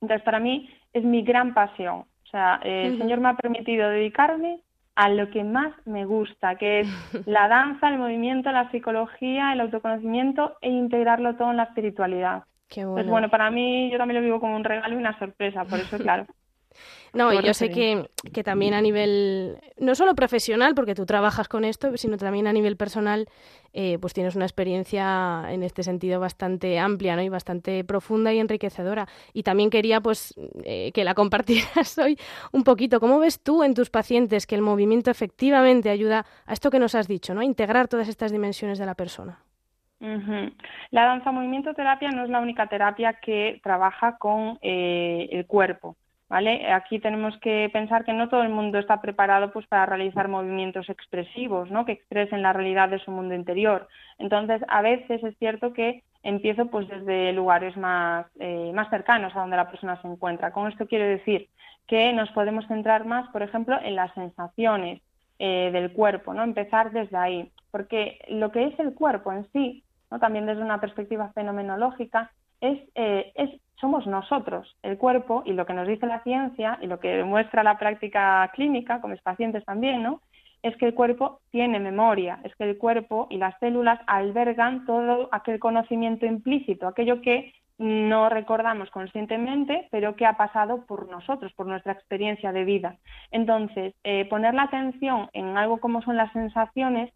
[0.00, 2.04] Entonces, para mí es mi gran pasión.
[2.24, 4.60] O sea, eh, el Señor me ha permitido dedicarme
[4.94, 6.88] a lo que más me gusta, que es
[7.26, 12.44] la danza, el movimiento, la psicología, el autoconocimiento e integrarlo todo en la espiritualidad.
[12.68, 12.94] Qué bueno.
[12.96, 15.78] Pues bueno, para mí yo también lo vivo como un regalo y una sorpresa, por
[15.78, 16.26] eso, claro.
[17.12, 21.48] No, y yo sé que, que, también a nivel, no solo profesional, porque tú trabajas
[21.48, 23.28] con esto, sino también a nivel personal,
[23.72, 27.22] eh, pues tienes una experiencia en este sentido bastante amplia ¿no?
[27.22, 29.06] y bastante profunda y enriquecedora.
[29.32, 32.18] Y también quería pues eh, que la compartieras hoy
[32.52, 33.00] un poquito.
[33.00, 36.94] ¿Cómo ves tú en tus pacientes que el movimiento efectivamente ayuda a esto que nos
[36.94, 37.40] has dicho, ¿no?
[37.40, 39.38] a integrar todas estas dimensiones de la persona?
[40.00, 45.96] La danza movimiento terapia no es la única terapia que trabaja con eh, el cuerpo.
[46.28, 46.70] ¿Vale?
[46.72, 50.88] Aquí tenemos que pensar que no todo el mundo está preparado pues para realizar movimientos
[50.88, 51.84] expresivos, ¿no?
[51.84, 53.88] Que expresen la realidad de su mundo interior.
[54.18, 59.40] Entonces, a veces es cierto que empiezo pues desde lugares más, eh, más cercanos a
[59.40, 60.52] donde la persona se encuentra.
[60.52, 61.48] Con esto quiero decir
[61.86, 65.00] que nos podemos centrar más, por ejemplo, en las sensaciones
[65.38, 66.42] eh, del cuerpo, ¿no?
[66.42, 69.84] Empezar desde ahí, porque lo que es el cuerpo en sí.
[70.20, 75.74] También desde una perspectiva fenomenológica, es, eh, es somos nosotros, el cuerpo, y lo que
[75.74, 80.02] nos dice la ciencia y lo que demuestra la práctica clínica con mis pacientes también,
[80.02, 80.20] ¿no?
[80.62, 85.28] Es que el cuerpo tiene memoria, es que el cuerpo y las células albergan todo
[85.30, 91.66] aquel conocimiento implícito, aquello que no recordamos conscientemente, pero que ha pasado por nosotros, por
[91.66, 92.96] nuestra experiencia de vida.
[93.30, 97.12] Entonces, eh, poner la atención en algo como son las sensaciones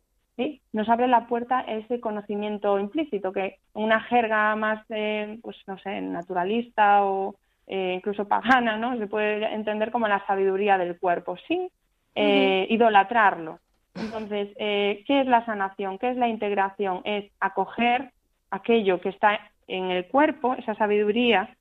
[0.73, 5.79] nos abre la puerta a ese conocimiento implícito, que una jerga más, eh, pues no
[5.79, 8.97] sé, naturalista o eh, incluso pagana, ¿no?
[8.99, 11.69] Se puede entender como la sabiduría del cuerpo, sin
[12.15, 13.59] eh, idolatrarlo.
[13.95, 15.99] Entonces, ¿qué es la sanación?
[15.99, 17.03] ¿Qué es la integración?
[17.05, 18.11] Es acoger
[18.51, 21.57] aquello que está en el cuerpo, esa sabiduría,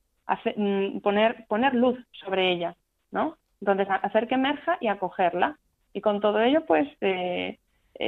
[0.56, 2.74] mm, poner, poner luz sobre ella,
[3.10, 3.36] ¿no?
[3.60, 5.56] Entonces, hacer que emerja y acogerla.
[5.92, 7.58] Y con todo ello, pues, eh,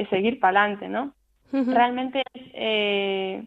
[0.09, 1.13] seguir para adelante, ¿no?
[1.51, 3.45] Realmente, eh,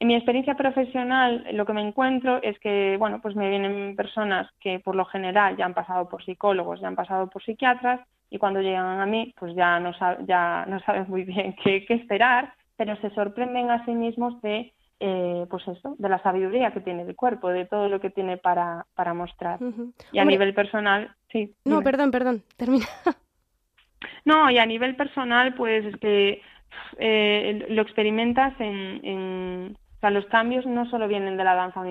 [0.00, 4.50] en mi experiencia profesional, lo que me encuentro es que, bueno, pues me vienen personas
[4.60, 8.38] que por lo general ya han pasado por psicólogos, ya han pasado por psiquiatras y
[8.38, 9.92] cuando llegan a mí, pues ya no,
[10.26, 15.46] ya no saben muy bien qué, esperar, pero se sorprenden a sí mismos de eh,
[15.50, 18.86] pues eso, de la sabiduría que tiene el cuerpo, de todo lo que tiene para,
[18.94, 19.60] para mostrar.
[20.12, 21.54] Y a nivel personal, sí.
[21.64, 22.86] No, perdón, perdón, termina.
[24.24, 26.42] No, y a nivel personal, pues es que
[26.98, 31.80] eh, lo experimentas en, en, O sea, los cambios no solo vienen de la danza
[31.80, 31.84] o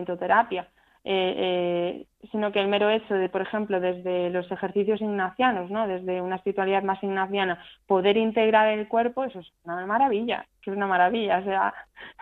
[1.03, 5.87] eh, eh, sino que el mero hecho de, por ejemplo, desde los ejercicios ignacianos, ¿no?
[5.87, 10.77] desde una espiritualidad más ignaciana, poder integrar el cuerpo, eso es una maravilla, que es
[10.77, 11.73] una maravilla, o sea,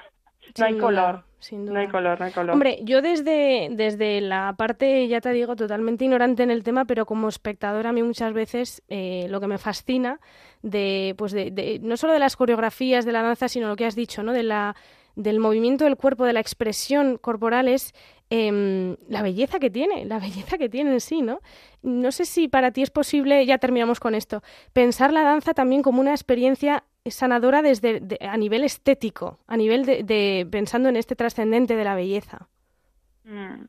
[0.57, 1.28] no hay color.
[1.51, 2.51] No hay color, no hay color.
[2.51, 7.05] Hombre, yo desde, desde la parte, ya te digo, totalmente ignorante en el tema, pero
[7.05, 10.19] como espectadora a mí muchas veces eh, lo que me fascina
[10.61, 13.95] de, pues de, no solo de las coreografías de la danza, sino lo que has
[13.95, 14.33] dicho, ¿no?
[14.33, 14.75] De la,
[15.15, 17.93] del movimiento del cuerpo, de la expresión corporal es
[18.29, 21.39] em, la belleza que tiene, la belleza que tiene en sí, ¿no?
[21.81, 25.81] No sé si para ti es posible, ya terminamos con esto, pensar la danza también
[25.83, 31.75] como una experiencia sanadora desde a nivel estético, a nivel de, pensando en este trascendente
[31.75, 32.47] de la belleza.
[33.23, 33.65] Mm.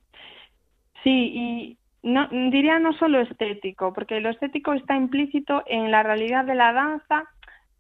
[1.03, 6.55] Sí, y diría no solo estético, porque lo estético está implícito en la realidad de
[6.55, 7.25] la danza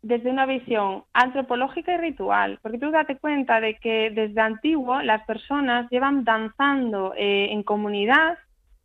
[0.03, 5.25] desde una visión antropológica y ritual, porque tú date cuenta de que desde antiguo las
[5.27, 8.39] personas llevan danzando eh, en comunidad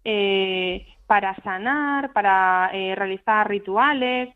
[0.04, 4.36] eh, para sanar, para eh, realizar rituales,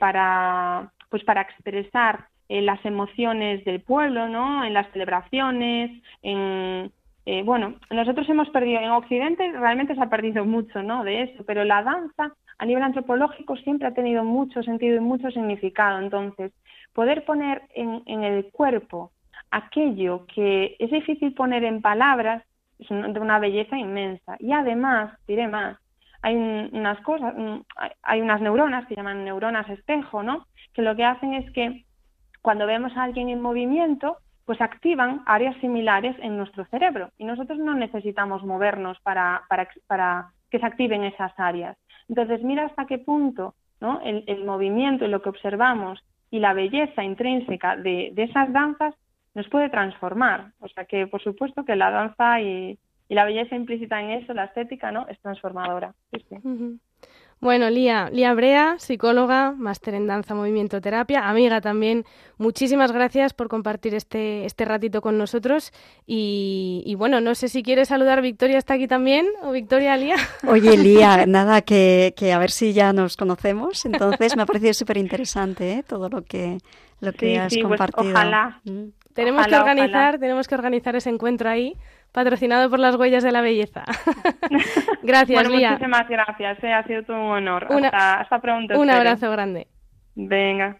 [0.00, 4.64] para pues para expresar eh, las emociones del pueblo, ¿no?
[4.64, 5.90] En las celebraciones,
[6.22, 6.90] en
[7.28, 11.02] eh, bueno, nosotros hemos perdido en Occidente realmente se ha perdido mucho, ¿no?
[11.02, 15.30] De eso, pero la danza a nivel antropológico siempre ha tenido mucho sentido y mucho
[15.32, 15.98] significado.
[15.98, 16.52] Entonces,
[16.92, 19.10] poder poner en, en el cuerpo
[19.50, 22.44] aquello que es difícil poner en palabras
[22.78, 24.36] es de una belleza inmensa.
[24.38, 25.78] Y además, diré más,
[26.26, 27.34] hay unas cosas,
[28.02, 30.44] hay unas neuronas que llaman neuronas espejo, ¿no?
[30.74, 31.84] que lo que hacen es que
[32.42, 37.60] cuando vemos a alguien en movimiento, pues activan áreas similares en nuestro cerebro y nosotros
[37.60, 39.44] no necesitamos movernos para,
[39.86, 41.76] para, que se activen esas áreas.
[42.08, 44.00] Entonces, mira hasta qué punto ¿no?
[44.02, 46.00] el, movimiento y lo que observamos
[46.32, 48.94] y la belleza intrínseca de, esas danzas
[49.36, 50.50] nos puede transformar.
[50.58, 52.80] O sea que, por supuesto, que la danza y,
[53.14, 55.06] la belleza implícita en eso, la estética, ¿no?
[55.08, 55.94] Es transformadora.
[57.38, 62.04] Bueno, Lía, Lía Brea, psicóloga, máster en danza, movimiento, terapia, amiga también.
[62.38, 65.70] Muchísimas gracias por compartir este, este ratito con nosotros.
[66.06, 70.16] Y, bueno, no sé si quieres saludar, Victoria está aquí también, o Victoria, Lía.
[70.48, 73.84] Oye, Lía, nada, que, que a ver si ya nos conocemos.
[73.84, 75.82] Entonces, me ha parecido súper interesante ¿eh?
[75.86, 76.58] todo lo que,
[77.00, 78.12] lo que has pues compartido.
[78.12, 78.60] ojalá.
[78.64, 78.86] Mm.
[79.12, 81.74] Tenemos que organizar, tenemos que organizar ese encuentro ahí
[82.16, 83.84] patrocinado por las huellas de la belleza.
[85.02, 87.68] gracias, bueno, Muchísimas gracias, eh, ha sido todo un honor.
[87.92, 88.80] hasta, pronto.
[88.80, 89.66] Un abrazo grande.
[90.14, 90.78] Venga.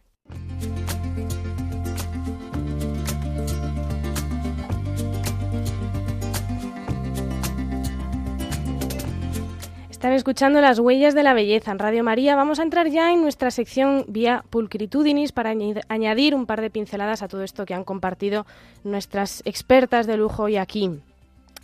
[9.90, 12.34] Están escuchando las huellas de la belleza en Radio María.
[12.34, 15.52] Vamos a entrar ya en nuestra sección vía pulcritudinis para
[15.88, 18.46] añadir un par de pinceladas a todo esto que han compartido
[18.84, 21.02] nuestras expertas de lujo hoy aquí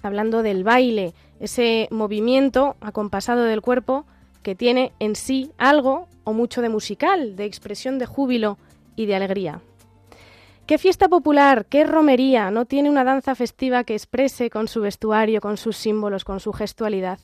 [0.03, 4.05] hablando del baile, ese movimiento acompasado del cuerpo
[4.43, 8.59] que tiene en sí algo o mucho de musical, de expresión de júbilo
[8.97, 9.61] y de alegría.
[10.67, 15.41] ¿Qué fiesta popular, qué romería no tiene una danza festiva que exprese con su vestuario,
[15.41, 17.19] con sus símbolos, con su gestualidad,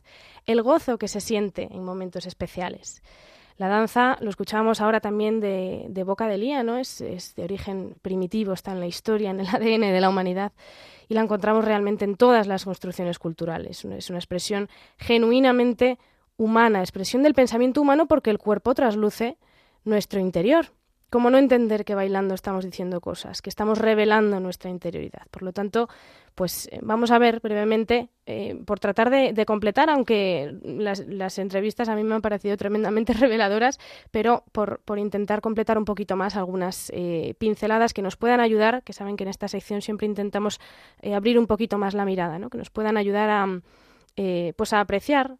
[0.47, 3.03] el gozo que se siente en momentos especiales?
[3.59, 6.79] La danza, lo escuchábamos ahora también de, boca de Lía, ¿no?
[6.79, 10.53] Es, es de origen primitivo, está en la historia, en el ADN de la humanidad
[11.09, 13.85] y la encontramos realmente en todas las construcciones culturales.
[13.85, 15.99] Es una expresión genuinamente
[16.37, 19.38] humana, expresión del pensamiento humano porque el cuerpo trasluce
[19.85, 20.66] nuestro interior.
[21.11, 25.23] ¿Cómo no entender que bailando estamos diciendo cosas, que estamos revelando nuestra interioridad?
[25.31, 25.88] Por lo tanto,
[26.35, 31.97] pues eh, vamos a ver brevemente, eh, por tratar de, completar, aunque las, entrevistas a
[31.97, 33.79] mí me han parecido tremendamente reveladoras,
[34.11, 38.92] pero por, intentar completar un poquito más algunas eh, pinceladas que nos puedan ayudar, que
[38.92, 40.61] saben que en esta sección siempre intentamos
[41.14, 42.51] abrir un poquito más la mirada, ¿no?
[42.51, 43.61] que nos puedan ayudar a,
[44.57, 45.37] pues a apreciar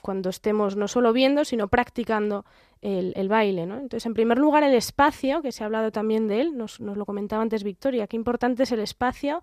[0.00, 2.44] cuando estemos no solo viendo, sino practicando
[2.82, 3.66] el, baile.
[3.66, 3.74] ¿no?
[3.74, 6.96] Entonces, en primer lugar, el espacio, que se ha hablado también de él, nos, nos
[6.96, 9.42] lo comentaba antes Victoria, qué importante es el espacio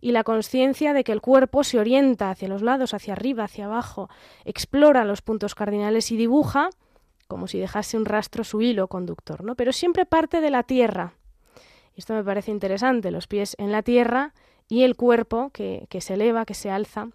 [0.00, 3.66] y la conciencia de que el cuerpo se orienta hacia los lados, hacia arriba, hacia
[3.66, 4.08] abajo,
[4.44, 6.70] explora los puntos cardinales y dibuja,
[7.28, 9.56] como si dejase un rastro su hilo conductor, ¿no?
[9.56, 11.14] pero siempre parte de la tierra.
[11.96, 14.34] Esto me parece interesante, los pies en la tierra
[14.68, 17.08] y el cuerpo que, que se eleva, que se alza.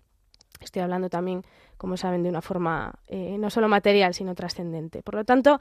[0.62, 1.44] Estoy hablando también
[1.82, 5.02] como saben, de una forma eh, no solo material, sino trascendente.
[5.02, 5.60] Por lo tanto,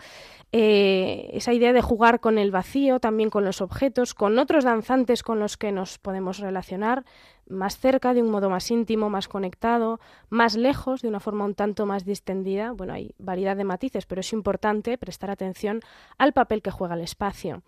[0.52, 5.22] eh, esa idea de jugar con el vacío, también con los objetos, con otros danzantes
[5.22, 7.06] con los que nos podemos relacionar
[7.48, 9.98] más cerca, de un modo más íntimo, más conectado,
[10.28, 12.72] más lejos, de una forma un tanto más distendida.
[12.72, 15.80] Bueno, hay variedad de matices, pero es importante prestar atención
[16.18, 17.62] al papel que juega el espacio.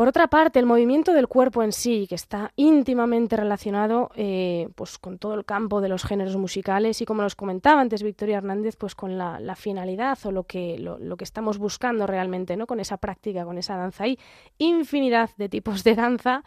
[0.00, 4.96] Por otra parte, el movimiento del cuerpo en sí, que está íntimamente relacionado eh, pues
[4.96, 8.76] con todo el campo de los géneros musicales y como nos comentaba antes Victoria Hernández,
[8.76, 12.66] pues con la, finalidad o lo que, lo, que estamos buscando realmente, ¿no?
[12.66, 14.04] Con esa práctica, con esa danza.
[14.04, 14.18] Hay
[14.56, 16.44] infinidad de tipos de danza.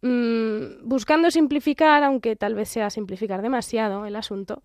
[0.00, 4.62] Mm, buscando simplificar, aunque tal vez sea simplificar demasiado el asunto,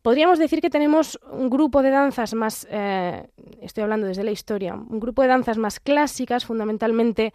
[0.00, 3.26] Podríamos decir que tenemos un grupo de danzas más, eh,
[3.62, 7.32] estoy hablando desde la historia, un grupo de danzas más clásicas, fundamentalmente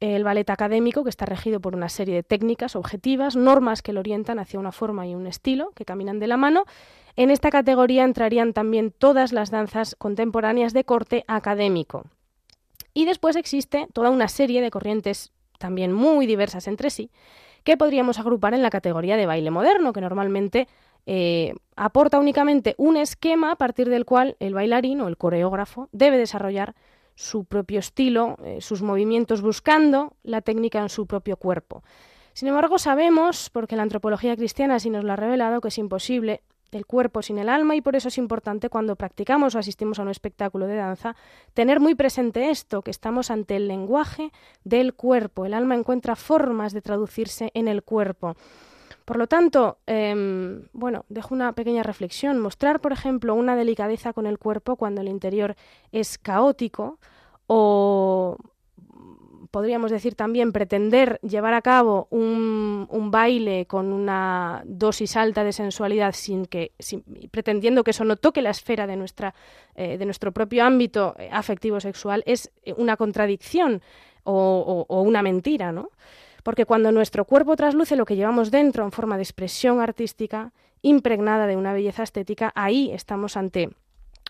[0.00, 4.00] el ballet académico, que está regido por una serie de técnicas objetivas, normas que lo
[4.00, 6.64] orientan hacia una forma y un estilo, que caminan de la mano.
[7.16, 12.04] En esta categoría entrarían también todas las danzas contemporáneas de corte académico.
[12.94, 17.10] Y después existe toda una serie de corrientes también muy diversas entre sí,
[17.62, 20.66] que podríamos agrupar en la categoría de baile moderno, que normalmente
[21.06, 26.16] eh, aporta únicamente un esquema a partir del cual el bailarín o el coreógrafo debe
[26.16, 26.74] desarrollar
[27.20, 31.82] su propio estilo, eh, sus movimientos buscando la técnica en su propio cuerpo.
[32.32, 36.40] Sin embargo, sabemos, porque la antropología cristiana sí nos lo ha revelado, que es imposible
[36.72, 40.02] el cuerpo sin el alma y por eso es importante cuando practicamos o asistimos a
[40.02, 41.14] un espectáculo de danza
[41.52, 44.32] tener muy presente esto, que estamos ante el lenguaje
[44.64, 45.44] del cuerpo.
[45.44, 48.34] El alma encuentra formas de traducirse en el cuerpo.
[49.10, 52.38] Por lo tanto, em, bueno, dejo una pequeña reflexión.
[52.38, 55.56] Mostrar, por ejemplo, una delicadeza con el cuerpo cuando el interior
[55.90, 57.00] es caótico
[57.48, 58.36] o
[59.50, 66.14] podríamos decir también pretender llevar a cabo un, baile con una dosis alta de sensualidad
[66.14, 66.70] sin que
[67.32, 69.34] pretendiendo que eso no toque la esfera de nuestra
[69.74, 73.82] eh, de nuestro propio ámbito eh, afectivo sexual es una contradicción
[74.22, 75.90] o, o una mentira, ¿no?
[76.42, 81.46] Porque cuando nuestro cuerpo trasluce lo que llevamos dentro en forma de expresión artística, impregnada
[81.46, 83.70] de una belleza estética, ahí estamos ante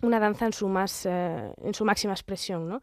[0.03, 2.69] una danza en su, más, eh, en su máxima expresión.
[2.69, 2.83] ¿no?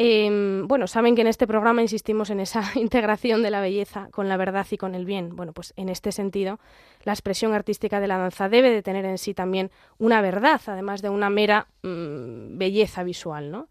[0.00, 4.28] Em, bueno, saben que en este programa insistimos en esa integración de la belleza con
[4.28, 5.34] la verdad y con el bien.
[5.34, 6.60] Bueno, pues en este sentido,
[7.02, 11.02] la expresión artística de la danza debe de tener en sí también una verdad, además
[11.02, 13.68] de una mera mm, belleza visual, ¿no?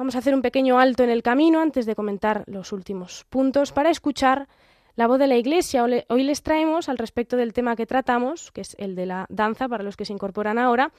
[0.00, 3.70] Vamos a hacer un pequeño alto en el camino antes de comentar los últimos puntos
[3.70, 4.48] para escuchar
[4.96, 5.84] la voz de la Iglesia.
[5.84, 9.68] Hoy les traemos, al respecto del tema que tratamos, que es el de la danza,
[9.68, 10.90] para los que se incorporan ahora,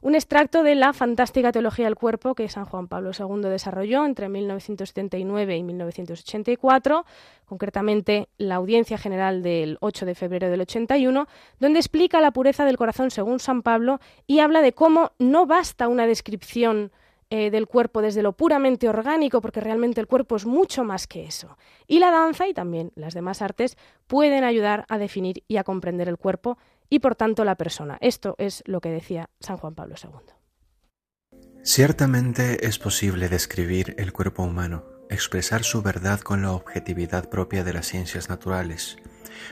[0.00, 4.30] un extracto de la fantástica teología del cuerpo que San Juan Pablo II desarrolló entre
[4.30, 7.04] 1979 y 1984,
[7.44, 11.28] concretamente la Audiencia General del 8 de febrero del 81,
[11.60, 15.88] donde explica la pureza del corazón según San Pablo y habla de cómo no basta
[15.88, 16.90] una descripción
[17.28, 21.24] eh, del cuerpo desde lo puramente orgánico, porque realmente el cuerpo es mucho más que
[21.24, 21.58] eso.
[21.88, 26.08] Y la danza y también las demás artes pueden ayudar a definir y a comprender
[26.08, 26.56] el cuerpo
[26.88, 27.98] y por tanto la persona.
[28.00, 31.40] Esto es lo que decía San Juan Pablo II.
[31.64, 37.72] Ciertamente es posible describir el cuerpo humano, expresar su verdad con la objetividad propia de
[37.72, 38.98] las ciencias naturales,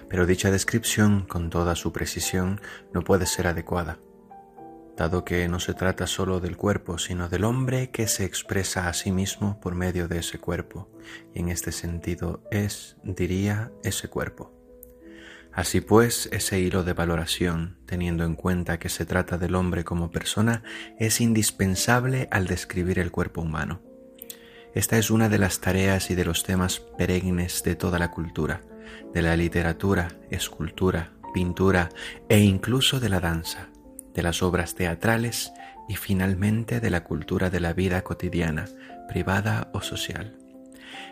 [0.08, 2.60] pero dicha descripción, con toda su precisión,
[2.92, 3.98] no puede ser adecuada
[4.96, 8.92] dado que no se trata solo del cuerpo, sino del hombre que se expresa a
[8.92, 10.88] sí mismo por medio de ese cuerpo,
[11.34, 14.52] y en este sentido es, diría, ese cuerpo.
[15.52, 20.10] Así pues, ese hilo de valoración, teniendo en cuenta que se trata del hombre como
[20.10, 20.64] persona,
[20.98, 23.80] es indispensable al describir el cuerpo humano.
[24.74, 28.62] Esta es una de las tareas y de los temas perennes de toda la cultura,
[29.12, 31.88] de la literatura, escultura, pintura
[32.28, 33.68] e incluso de la danza
[34.14, 35.52] de las obras teatrales
[35.88, 38.66] y finalmente de la cultura de la vida cotidiana,
[39.08, 40.36] privada o social.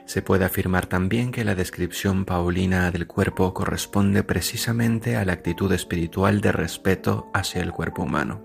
[0.04, 5.72] Se puede afirmar también que la descripción paulina del cuerpo corresponde precisamente a la actitud
[5.72, 8.44] espiritual de respeto hacia el cuerpo humano,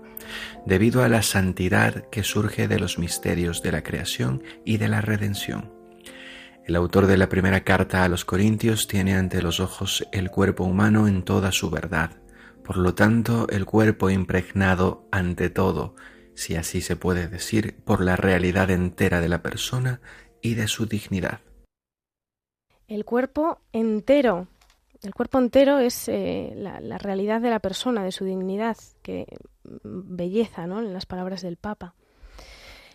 [0.66, 5.00] debido a la santidad que surge de los misterios de la creación y de la
[5.00, 5.72] redención.
[6.64, 10.64] El autor de la primera carta a los Corintios tiene ante los ojos el cuerpo
[10.64, 12.10] humano en toda su verdad,
[12.68, 15.94] por lo tanto, el cuerpo impregnado ante todo,
[16.34, 20.02] si así se puede decir, por la realidad entera de la persona
[20.42, 21.40] y de su dignidad.
[22.86, 24.48] El cuerpo entero.
[25.02, 29.24] El cuerpo entero es eh, la, realidad de la persona, de su dignidad, que
[29.82, 30.80] belleza, ¿no?
[30.80, 31.94] En las palabras del Papa.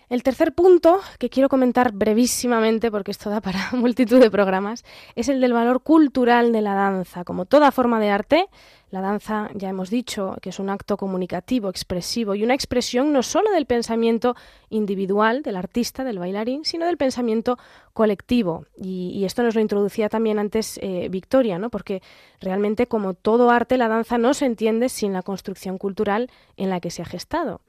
[0.09, 4.83] El tercer punto que quiero comentar brevísimamente, porque esto da para multitud de programas,
[5.15, 7.23] es el del valor cultural de la danza.
[7.23, 8.47] Como toda forma de arte,
[8.91, 13.23] la danza, ya hemos dicho, que es un acto comunicativo, expresivo y una expresión no
[13.23, 14.35] solo del pensamiento
[14.69, 17.57] individual del artista, del bailarín, sino del pensamiento
[17.93, 18.65] colectivo.
[18.77, 21.71] Y, esto nos lo introducía también antes eh, Victoria, ¿no?
[21.71, 22.03] porque
[22.39, 26.79] realmente, como todo arte, la danza no se entiende sin la construcción cultural en la
[26.79, 27.61] que se ha gestado.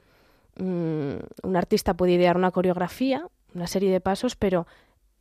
[0.56, 4.66] Mm, un artista puede idear una coreografía, una serie de pasos, pero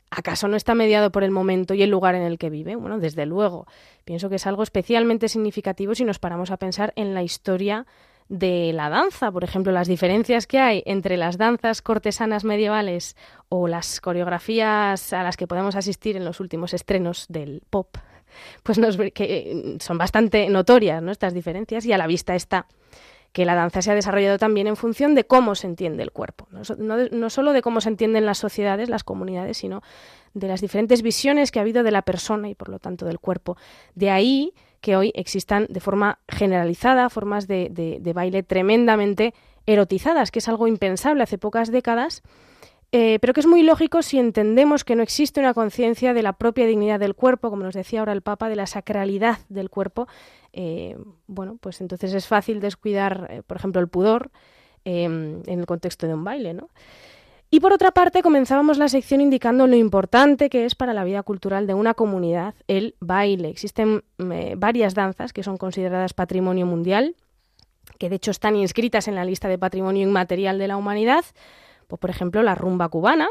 [0.10, 2.76] ¿acaso no está mediado por el momento y el lugar en el que vive?
[2.76, 3.66] Bueno, desde luego.
[4.06, 7.86] Pienso que es algo especialmente significativo si nos paramos a pensar en la historia
[8.30, 13.18] de la danza, por ejemplo, las diferencias que hay entre las danzas cortesanas medievales
[13.50, 17.98] o las coreografías a las que podemos asistir en los últimos estrenos del pop,
[18.64, 18.98] pues nos,
[19.80, 21.12] son bastante notorias ¿no?
[21.12, 22.66] estas diferencias y a la vista está
[23.34, 26.48] que la danza se ha desarrollado también en función de cómo se entiende el cuerpo,
[26.52, 29.82] no, solo de cómo se entienden las sociedades, las comunidades, sino
[30.34, 33.20] de las diferentes visiones que ha habido de la persona y por lo tanto del
[33.20, 33.58] cuerpo.
[33.96, 39.34] De ahí que hoy existan de forma generalizada formas de, de baile tremendamente
[39.66, 42.22] erotizadas, que es algo impensable hace pocas décadas
[42.96, 46.34] eh, pero que es muy lógico si entendemos que no existe una conciencia de la
[46.34, 50.08] propia dignidad del cuerpo, como nos decía ahora el Papa, de la sacralidad del cuerpo.
[50.54, 50.98] Eh,
[51.28, 54.32] bueno, pues entonces es fácil descuidar, eh, por ejemplo, el pudor
[54.86, 56.70] em, en el contexto de un baile, ¿no?
[57.50, 61.22] Y por otra parte, comenzábamos la sección indicando lo importante que es para la vida
[61.22, 63.50] cultural de una comunidad el baile.
[63.50, 67.16] Existen varias danzas que son consideradas patrimonio mundial,
[68.00, 71.26] que de hecho están inscritas en la lista de patrimonio inmaterial de la humanidad
[71.94, 73.28] pues, por ejemplo, la rumba cubana,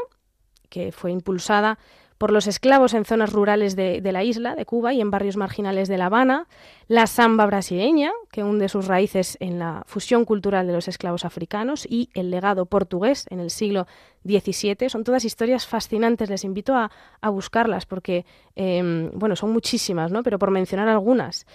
[0.69, 1.77] que fue impulsada
[2.23, 5.89] por los esclavos en zonas rurales de, la isla, de Cuba, y en barrios marginales
[5.89, 6.47] de La Habana,
[6.87, 11.85] la samba brasileña, que hunde sus raíces en la fusión cultural de los esclavos africanos,
[11.85, 13.87] y el legado portugués en el siglo
[14.23, 14.87] 17.
[14.87, 16.91] Son todas historias fascinantes, les invito a,
[17.29, 20.23] buscarlas porque, em, bueno, son muchísimas, ¿no?
[20.23, 21.45] Pero por mencionar algunas.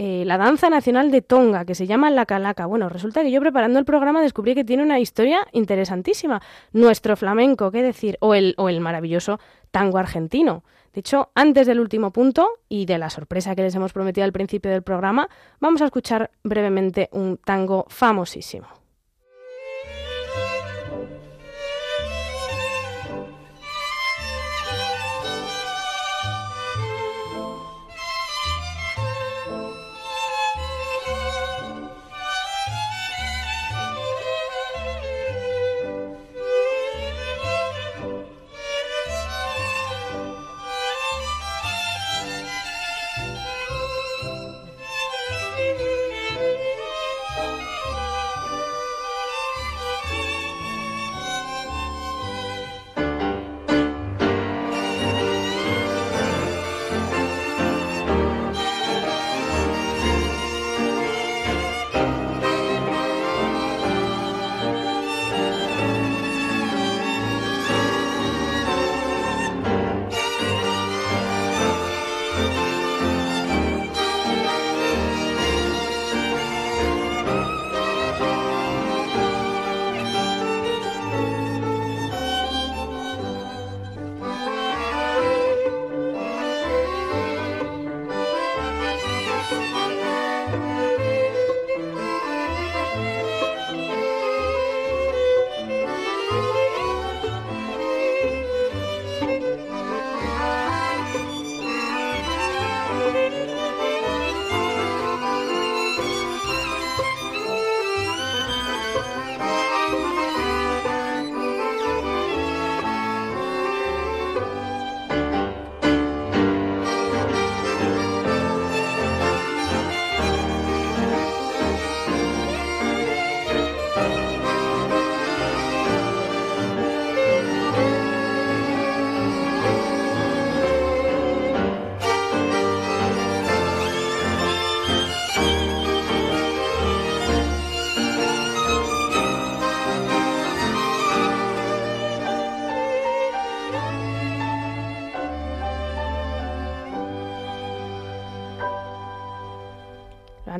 [0.00, 2.66] Eh, la danza nacional de Tonga, que se llama La Calaca.
[2.66, 6.40] Bueno, resulta que yo preparando el programa descubrí que tiene una historia interesantísima.
[6.72, 9.40] Nuestro flamenco, qué decir, o el, o el maravilloso
[9.72, 10.62] tango argentino.
[10.92, 14.32] De hecho, antes del último punto y de la sorpresa que les hemos prometido al
[14.32, 15.28] principio del programa,
[15.58, 18.77] vamos a escuchar brevemente un tango famosísimo.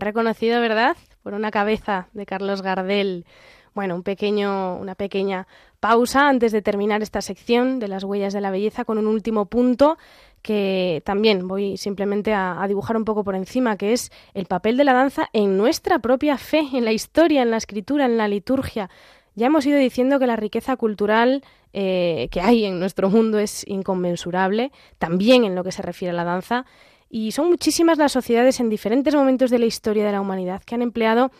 [0.00, 0.96] Reconocido, ¿verdad?
[1.22, 3.24] Por una cabeza de Carlos Gardel.
[3.74, 5.46] Bueno, un pequeño, una pequeña
[5.78, 9.46] pausa antes de terminar esta sección de las huellas de la belleza con un último
[9.46, 9.98] punto
[10.42, 14.84] que también voy simplemente a, dibujar un poco por encima, que es el papel de
[14.84, 18.88] la danza en nuestra propia fe, en la historia, en la escritura, en la liturgia.
[19.34, 21.42] Ya hemos ido diciendo que la riqueza cultural
[21.72, 26.16] eh, que hay en nuestro mundo es inconmensurable, también en lo que se refiere a
[26.16, 26.64] la danza,
[27.10, 30.74] y son muchísimas las sociedades en diferentes momentos de la historia de la humanidad que
[30.74, 31.30] han empleado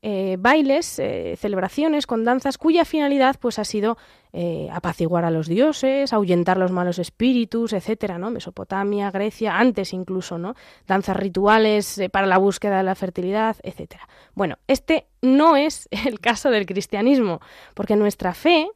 [0.00, 3.98] eh, bailes, eh, celebraciones con danzas cuya finalidad pues ha sido
[4.32, 8.30] eh, apaciguar a los dioses, ahuyentar los malos espíritus, etcétera, ¿no?
[8.30, 10.54] Mesopotamia, Grecia, antes incluso, ¿no?
[10.86, 14.08] Danzas rituales para la búsqueda de la fertilidad, etcétera.
[14.34, 17.40] Bueno, este no es el caso del cristianismo,
[17.74, 18.68] porque nuestra fe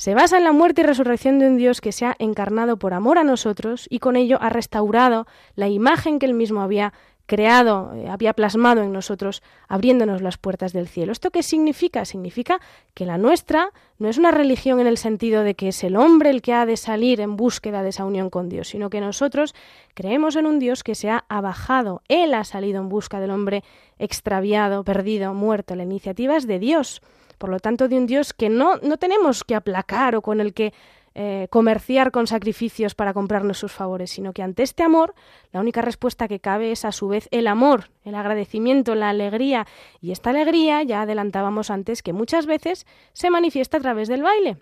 [0.00, 2.94] se basa en la muerte y resurrección de un Dios que se ha encarnado por
[2.94, 5.26] amor a nosotros y con ello ha restaurado
[5.56, 6.94] la imagen que él mismo había
[7.26, 11.12] creado, eh, había plasmado en nosotros, abriéndonos las puertas del cielo.
[11.12, 12.06] ¿Esto qué significa?
[12.06, 12.60] Significa
[12.94, 16.30] que la nuestra no es una religión en el sentido de que es el hombre
[16.30, 19.54] el que ha de salir en búsqueda de esa unión con Dios, sino que nosotros
[19.92, 23.64] creemos en un Dios que se ha abajado, Él ha salido en busca del hombre
[23.98, 25.76] extraviado, perdido, muerto.
[25.76, 27.02] La iniciativa es de Dios,
[27.40, 30.52] por lo tanto de un Dios que no, no tenemos que aplacar o con el
[30.52, 30.74] que
[31.14, 35.14] eh, comerciar con sacrificios para comprarnos sus favores, sino que ante este amor
[35.50, 39.66] la única respuesta que cabe es a su vez el amor, el agradecimiento, la alegría.
[40.02, 44.58] Y esta alegría, ya adelantábamos antes, que muchas veces se manifiesta a través del baile.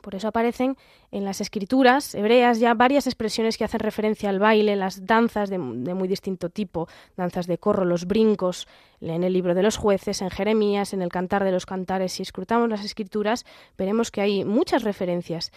[0.00, 0.76] Por eso aparecen
[1.10, 5.58] en las escrituras hebreas ya varias expresiones que hacen referencia al baile, las danzas de,
[5.58, 8.66] muy distinto tipo, danzas de corro, los brincos,
[9.00, 12.12] en el libro de los jueces, en Jeremías, en el cantar de los cantares.
[12.12, 13.44] Si escrutamos las escrituras,
[13.76, 15.52] veremos que hay muchas referencias.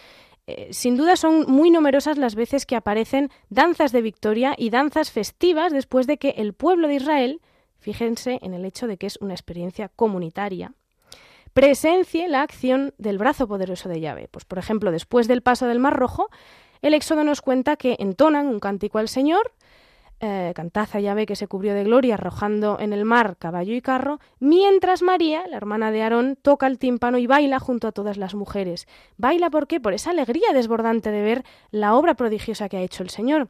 [0.46, 5.10] Eh, sin duda son muy numerosas las veces que aparecen danzas de victoria y danzas
[5.10, 7.40] festivas después de que el pueblo de Israel,
[7.78, 10.74] fíjense en el hecho de que es una experiencia comunitaria,
[11.52, 14.28] presencie la acción del brazo poderoso de Yahvé.
[14.30, 16.28] Pues, por ejemplo, después del paso del Mar Rojo,
[16.80, 19.52] el Éxodo nos cuenta que entonan un cántico al Señor,
[20.24, 24.20] eh, cantaza Yahvé que se cubrió de gloria, arrojando en el mar caballo y carro,
[24.38, 28.36] mientras María, la hermana de Aarón, toca el tímpano y baila junto a todas las
[28.36, 28.86] mujeres.
[29.16, 29.80] ¿Baila por qué?
[29.80, 33.48] Por esa alegría desbordante de ver la obra prodigiosa que ha hecho el Señor.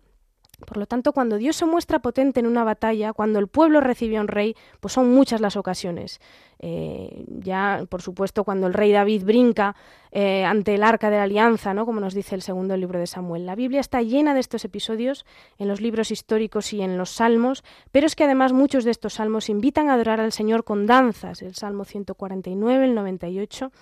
[0.67, 4.17] Por lo tanto, cuando Dios se muestra potente en una batalla, cuando el pueblo recibe
[4.17, 6.21] a un rey, pues son muchas las ocasiones.
[6.65, 9.75] Eh, ya, por supuesto, cuando el rey David brinca
[10.13, 11.85] eh, ante el arca de la alianza, ¿no?
[11.85, 13.47] como nos dice el segundo libro de Samuel.
[13.47, 15.27] La Biblia está llena de estos episodios
[15.59, 19.15] en los libros históricos y en los salmos, pero es que además muchos de estos
[19.15, 21.43] salmos invitan a adorar al Señor con danzas.
[21.43, 23.73] El Salmo 149, el 98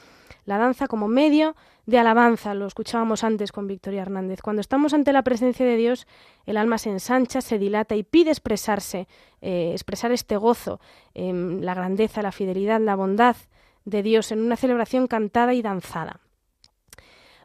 [0.50, 1.54] la danza como medio
[1.86, 4.42] de alabanza, lo escuchábamos antes con Victoria Hernández.
[4.42, 6.08] Cuando estamos ante la presencia de Dios,
[6.44, 9.06] el alma se ensancha, se dilata y pide expresarse,
[9.40, 10.80] eh, expresar este gozo,
[11.14, 13.36] em, la grandeza, la fidelidad, la bondad
[13.84, 16.18] de Dios en una celebración cantada y danzada.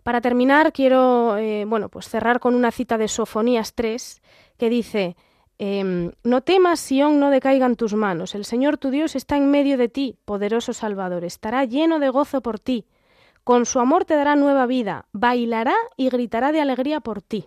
[0.01, 4.19] Para terminar, quiero eh, bueno, pues cerrar con una cita de Sofonías 3
[4.57, 5.15] que dice
[5.59, 8.33] em, No temas, Sión, no decaigan tus manos.
[8.33, 11.23] El Señor tu Dios está en medio de ti, poderoso Salvador.
[11.23, 12.87] Estará lleno de gozo por ti.
[13.45, 17.45] Con su amor te dará nueva vida, bailará y gritará de alegría por ti,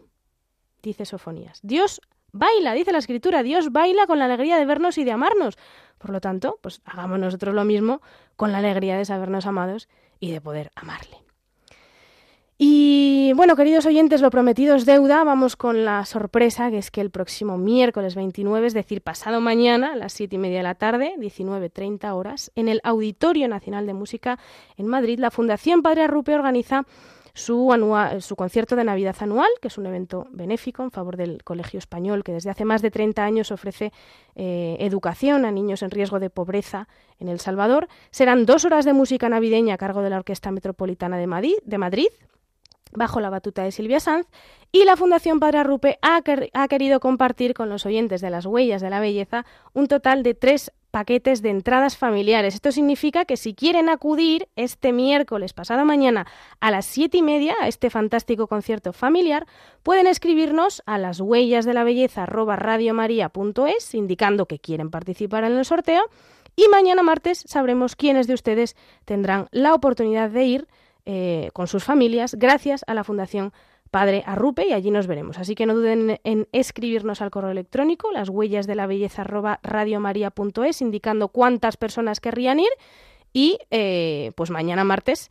[0.80, 1.58] dice Sofonías.
[1.64, 5.58] Dios baila, dice la escritura, Dios baila con la alegría de vernos y de amarnos.
[5.98, 8.00] Por lo tanto, pues hagamos nosotros lo mismo
[8.36, 9.88] con la alegría de sabernos amados
[10.20, 11.27] y de poder amarle.
[12.60, 15.22] Y bueno, queridos oyentes, lo prometido es deuda.
[15.22, 19.92] Vamos con la sorpresa, que es que el próximo miércoles 29, es decir, pasado mañana,
[19.92, 23.94] a las 7 y media de la tarde, 19.30 horas, en el Auditorio Nacional de
[23.94, 24.40] Música
[24.76, 26.84] en Madrid, la Fundación Padre Arrupe organiza
[27.32, 31.44] su, anual, su concierto de Navidad anual, que es un evento benéfico en favor del
[31.44, 33.92] Colegio Español, que desde hace más de 30 años ofrece
[34.34, 36.88] eh, educación a niños en riesgo de pobreza
[37.20, 37.86] en El Salvador.
[38.10, 41.78] Serán dos horas de música navideña a cargo de la Orquesta Metropolitana de Madrid, de
[41.78, 42.08] Madrid
[42.92, 44.26] bajo la batuta de Silvia Sanz,
[44.70, 48.90] y la Fundación Padre Arrupe ha, querido compartir con los oyentes de las Huellas de
[48.90, 52.54] la Belleza un total de tres paquetes de entradas familiares.
[52.54, 56.26] Esto significa que si quieren acudir este miércoles pasado mañana
[56.60, 59.46] a las siete y media a este fantástico concierto familiar,
[59.82, 62.26] pueden escribirnos a las huellas de la belleza
[63.94, 66.02] indicando que quieren participar en el sorteo
[66.56, 70.68] y mañana martes sabremos quiénes de ustedes tendrán la oportunidad de ir
[71.10, 73.54] eh, con sus familias gracias a la Fundación
[73.90, 75.38] Padre Arrupe y allí nos veremos.
[75.38, 79.24] Así que no duden en escribirnos al correo electrónico las huellas de la belleza
[80.82, 82.68] indicando cuántas personas querrían ir
[83.32, 85.30] y eh, pues mañana martes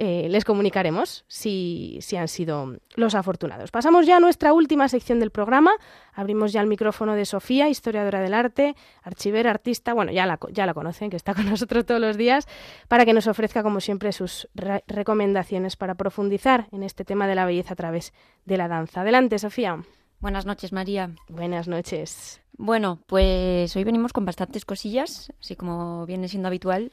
[0.00, 3.72] eh, les comunicaremos si, si, han sido los afortunados.
[3.72, 5.72] Pasamos ya a nuestra última sección del programa.
[6.14, 10.66] Abrimos ya el micrófono de Sofía, historiadora del arte, archivera, artista, bueno, ya la, ya
[10.66, 12.46] la conocen, que está con nosotros todos los días,
[12.86, 14.48] para que nos ofrezca, como siempre, sus
[14.86, 18.12] recomendaciones para profundizar en este tema de la belleza a través
[18.44, 19.00] de la danza.
[19.00, 19.82] Adelante, Sofía.
[20.20, 21.12] Buenas noches, María.
[21.28, 22.40] Buenas noches.
[22.56, 26.90] Bueno, pues hoy venimos con bastantes cosillas, así como viene siendo habitual.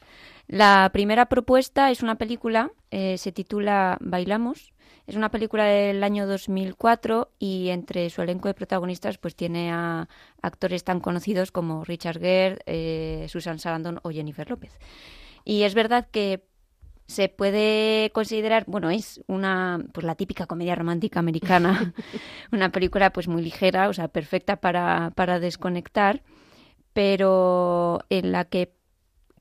[0.47, 4.73] La primera propuesta es una película, eh, se titula Bailamos.
[5.07, 10.07] Es una película del año 2004 y entre su elenco de protagonistas pues tiene a
[10.43, 14.77] actores tan conocidos como Richard Gere, eh, Susan Sarandon o Jennifer López.
[15.43, 16.43] Y es verdad que
[17.07, 21.93] se puede considerar, bueno, es una, pues la típica comedia romántica americana,
[22.51, 26.23] una película pues muy ligera, o sea, perfecta para, para desconectar,
[26.93, 28.73] pero en la que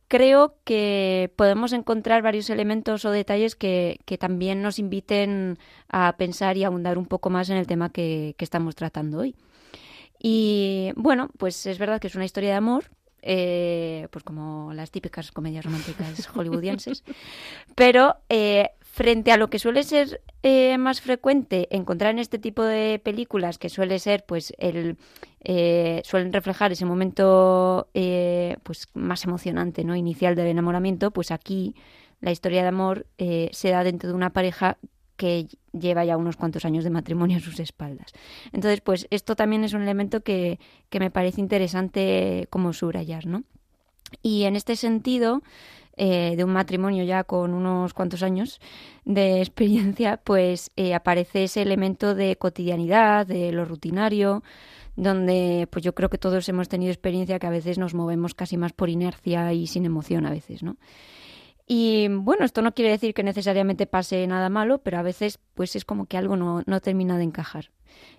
[0.09, 5.59] creo que podemos encontrar varios elementos o detalles que, que también nos inviten
[5.89, 9.21] a pensar y a abundar un poco más en el tema que, que estamos tratando
[9.21, 9.35] hoy.
[10.23, 12.85] Y bueno, pues es verdad que es una historia de amor,
[13.27, 17.05] eh, pues como las típicas comedias románticas hollywoodienses,
[17.75, 22.63] pero eh, frente a lo que suele ser eh, más frecuente encontrar en este tipo
[22.63, 24.99] de películas, que suele ser, pues, el
[26.05, 29.95] suelen reflejar ese momento, pues, más emocionante, ¿no?
[29.95, 31.75] Inicial del enamoramiento, pues aquí
[32.21, 34.79] la historia de amor se da dentro de una pareja
[35.17, 38.13] que lleva ya unos cuantos años de matrimonio a sus espaldas.
[38.53, 40.59] Entonces, pues esto también es un elemento que,
[40.91, 43.45] que me parece interesante como subrayar, ¿no?
[44.23, 45.43] Y en este sentido,
[45.97, 48.61] eh, de un matrimonio ya con unos cuantos años
[49.05, 54.43] de experiencia, pues eh, aparece ese elemento de cotidianidad, de lo rutinario,
[54.97, 58.57] donde pues yo creo que todos hemos tenido experiencia que a veces nos movemos casi
[58.57, 60.77] más por inercia y sin emoción a veces, ¿no?
[61.67, 65.77] Y bueno, esto no quiere decir que necesariamente pase nada malo, pero a veces pues
[65.77, 67.71] es como que algo no, no termina de encajar.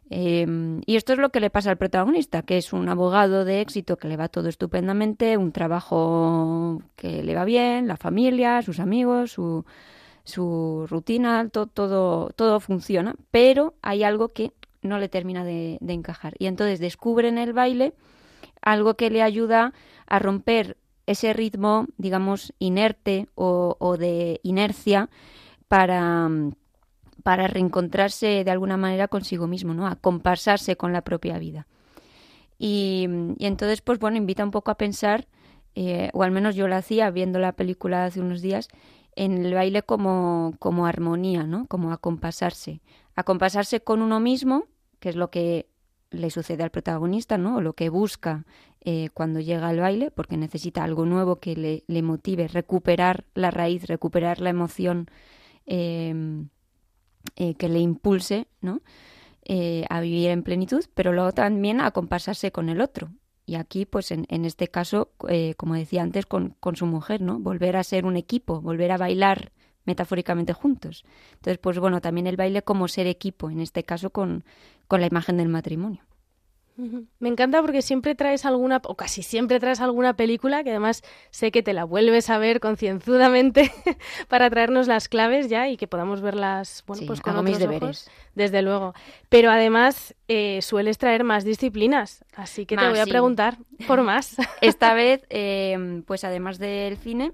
[0.09, 3.61] Em, y esto es lo que le pasa al protagonista, que es un abogado de
[3.61, 8.79] éxito que le va todo estupendamente, un trabajo que le va bien, la familia, sus
[8.79, 9.65] amigos, su,
[10.23, 15.93] su rutina, todo, todo, todo funciona, pero hay algo que no le termina de, de
[15.93, 16.33] encajar.
[16.39, 17.93] Y entonces descubre en el baile
[18.61, 19.73] algo que le ayuda
[20.07, 20.77] a romper
[21.07, 25.09] ese ritmo, digamos, inerte o, de inercia
[25.67, 26.29] para,
[27.23, 29.87] para reencontrarse de alguna manera consigo mismo, ¿no?
[29.87, 31.67] A compasarse con la propia vida.
[32.57, 33.07] Y,
[33.39, 35.27] entonces, pues bueno, invita un poco a pensar,
[35.75, 38.69] eh, o al menos yo lo hacía viendo la película hace unos días,
[39.15, 41.67] en el baile como, como armonía, ¿no?
[41.67, 42.81] Como a compasarse.
[43.15, 44.65] A compasarse con uno mismo,
[44.99, 45.67] que es lo que
[46.11, 47.57] le sucede al protagonista, ¿no?
[47.57, 48.45] O lo que busca
[48.81, 53.87] eh, cuando llega al baile, porque necesita algo nuevo que le, motive, recuperar la raíz,
[53.87, 55.09] recuperar la emoción
[55.65, 56.49] em,
[57.35, 58.81] eh, que le impulse, ¿no?
[59.43, 63.09] Eh, a vivir en plenitud, pero luego también a compasarse con el otro.
[63.45, 65.11] Y aquí, pues en, en este caso,
[65.57, 67.39] como decía antes, con, con su mujer, ¿no?
[67.39, 69.51] Volver a ser un equipo, volver a bailar
[69.85, 71.05] metafóricamente juntos.
[71.33, 74.43] Entonces, pues bueno, también el baile como ser equipo, en este caso con,
[74.87, 76.03] con la imagen del matrimonio.
[77.19, 81.49] Me encanta porque siempre traes alguna, o casi siempre traes alguna película que además sé
[81.49, 83.71] que te la vuelves a ver concienzudamente
[84.27, 88.61] para traernos las claves ya y que podamos verlas bueno, pues con otros ojos, desde
[88.61, 88.93] luego.
[89.29, 93.57] Pero además eh, sueles traer más disciplinas, así que te voy a preguntar
[93.87, 94.35] por más.
[94.59, 97.31] Esta vez, eh, pues además del cine,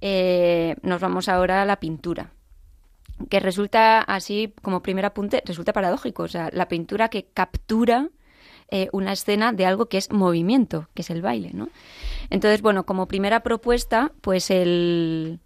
[0.00, 2.32] eh, nos vamos ahora a la pintura
[3.30, 6.22] que resulta así como primer apunte, resulta paradójico.
[6.22, 8.10] O sea, la pintura que captura
[8.70, 11.68] eh, una escena de algo que es movimiento, que es el baile, ¿no?
[12.30, 15.40] Entonces, bueno, como primera propuesta, pues el,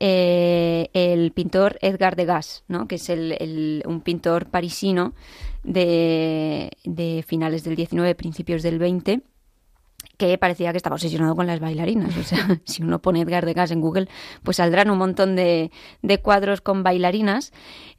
[0.00, 2.88] eh, el pintor Edgar Degas, ¿no?
[2.88, 5.12] que es el, un pintor parisino
[5.64, 9.20] de, de finales del 19, principios del 20,
[10.18, 12.14] que parecía que estaba obsesionado con las bailarinas.
[12.16, 14.08] O sea, si uno pone Edgar Degas en Google,
[14.42, 15.70] pues saldrán un montón de,
[16.02, 17.52] de cuadros con bailarinas.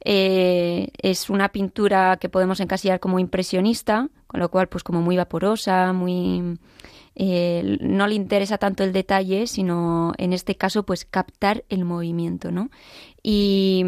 [0.04, 5.16] Eh, es una pintura que podemos encasillar como impresionista, con lo cual, pues como muy
[5.16, 6.58] vaporosa, muy
[7.22, 12.50] eh, no le interesa tanto el detalle, sino en este caso, pues captar el movimiento,
[12.50, 12.70] ¿no?
[13.22, 13.84] Y,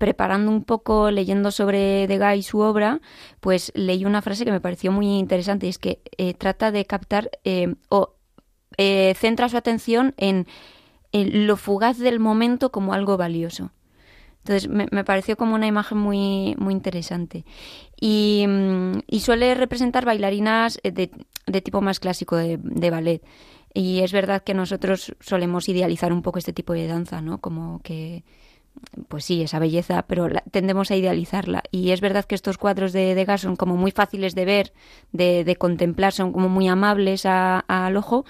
[0.00, 3.00] preparando un poco, leyendo sobre Degas y su obra,
[3.38, 6.84] pues leí una frase que me pareció muy interesante, y es que eh, trata de
[6.84, 8.16] captar eh, o
[9.14, 10.48] centra su atención en,
[11.12, 13.70] lo fugaz del momento como algo valioso.
[14.44, 17.44] Entonces me, me, pareció como una imagen muy, muy interesante.
[18.00, 18.44] Y,
[19.06, 21.10] y suele representar bailarinas de,
[21.46, 23.22] de tipo más clásico de, de, ballet.
[23.72, 27.38] Y es verdad que nosotros solemos idealizar un poco este tipo de danza, ¿no?
[27.38, 28.24] Como que,
[29.08, 31.62] pues sí, esa belleza, pero tendemos a idealizarla.
[31.70, 34.72] Y es verdad que estos cuadros de Degas son como muy fáciles de ver,
[35.12, 38.24] de, de contemplar, son como muy amables al ojo,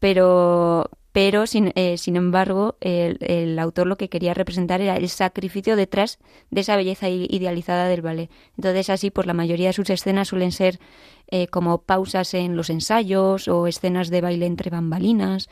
[0.00, 5.74] pero, pero sin, eh, sin embargo el, autor lo que quería representar era el sacrificio
[5.74, 6.20] detrás
[6.52, 8.30] de esa belleza idealizada del ballet.
[8.56, 10.78] Entonces así, pues la mayoría de sus escenas suelen ser
[11.26, 15.48] eh, como pausas en los ensayos o escenas de baile entre bambalinas.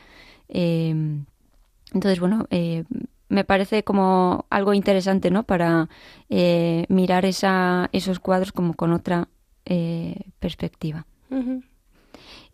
[0.47, 1.25] Em,
[1.93, 2.85] entonces, bueno, eh,
[3.27, 5.43] me parece como algo interesante, ¿no?
[5.43, 5.89] Para
[6.29, 9.27] mirar esa, esos cuadros como con otra
[10.39, 11.05] perspectiva.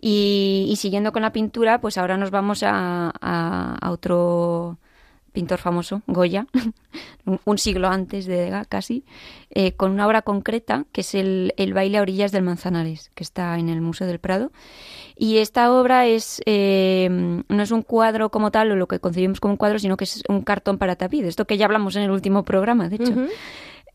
[0.05, 4.77] Y, siguiendo con la pintura, pues ahora nos vamos a, otro
[5.31, 6.45] pintor famoso, Goya,
[7.45, 9.05] un siglo antes de Degas casi,
[9.49, 13.57] eh, con una obra concreta que es el, baile a orillas del Manzanares, que está
[13.57, 14.51] en el Museo del Prado.
[15.15, 19.39] Y esta obra es eh, no es un cuadro como tal o lo que concebimos
[19.39, 22.01] como un cuadro, sino que es un cartón para tapiz, esto que ya hablamos en
[22.01, 23.13] el último programa, de hecho.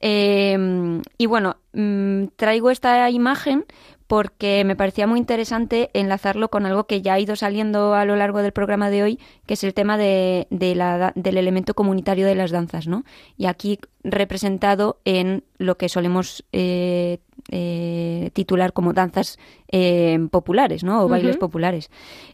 [0.00, 3.66] Eh, y bueno, mm, traigo esta imagen
[4.08, 8.16] porque me parecía muy interesante enlazarlo con algo que ya ha ido saliendo a lo
[8.16, 12.34] largo del programa de hoy, que es el tema de, la, del elemento comunitario de
[12.34, 13.04] las danzas, ¿no?
[13.36, 17.18] Y aquí representado en lo que solemos eh,
[17.50, 19.38] eh, titular como danzas
[19.70, 21.02] eh, populares, ¿no?
[21.02, 21.90] O bailes populares.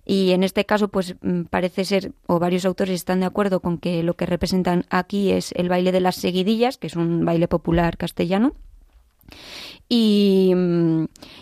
[0.06, 3.78] Y en este caso, pues mm, parece ser, o varios autores están de acuerdo con
[3.78, 7.48] que lo que representan aquí es el baile de las seguidillas, que es un baile
[7.48, 8.54] popular castellano
[9.88, 10.52] y,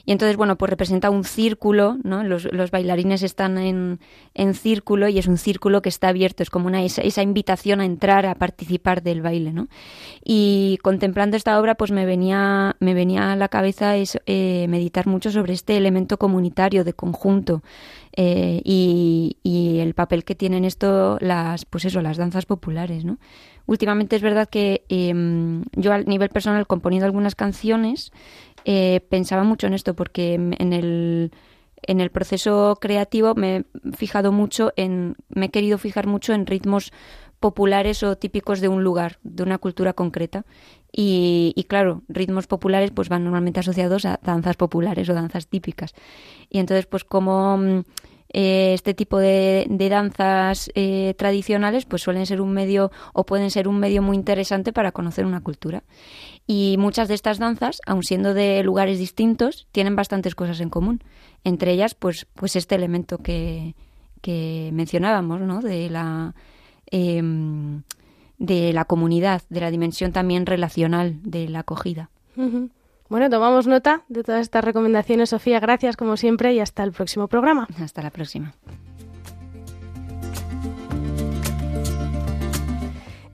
[0.04, 2.24] y, entonces, bueno, pues representa un círculo, ¿no?
[2.24, 4.00] Los, los bailarines están en,
[4.34, 7.80] en, círculo y es un círculo que está abierto, es como una, esa, esa, invitación
[7.80, 9.68] a entrar, a participar del baile, ¿no?
[10.24, 15.06] Y contemplando esta obra, pues me venía, me venía a la cabeza es, eh, meditar
[15.06, 17.62] mucho sobre este elemento comunitario, de conjunto,
[18.16, 23.18] eh, y, y, el papel que tienen esto las, pues eso, las danzas populares, ¿no?
[23.66, 28.12] Últimamente es verdad que em, yo a nivel personal componiendo algunas canciones
[28.64, 31.32] eh, pensaba mucho en esto porque en el
[31.84, 33.64] en el proceso creativo me he
[33.96, 36.92] fijado mucho en me he querido fijar mucho en ritmos
[37.42, 40.46] populares o típicos de un lugar, de una cultura concreta.
[40.92, 45.94] Y, y, claro, ritmos populares pues van normalmente asociados a danzas populares o danzas típicas.
[46.48, 47.84] Y entonces, pues como
[48.32, 53.68] eh, este tipo de, danzas eh, tradicionales pues suelen ser un medio o pueden ser
[53.68, 55.82] un medio muy interesante para conocer una cultura.
[56.46, 61.02] Y muchas de estas danzas, aun siendo de lugares distintos, tienen bastantes cosas en común.
[61.44, 63.74] Entre ellas, pues, pues este elemento que,
[64.72, 65.60] mencionábamos, ¿no?
[65.60, 66.34] De la
[66.86, 67.82] em,
[68.38, 72.10] de la comunidad, de la dimensión también relacional de la acogida.
[73.12, 75.60] Bueno, tomamos nota de todas estas recomendaciones, Sofía.
[75.60, 77.68] Gracias como siempre y hasta el próximo programa.
[77.78, 78.54] Hasta la próxima.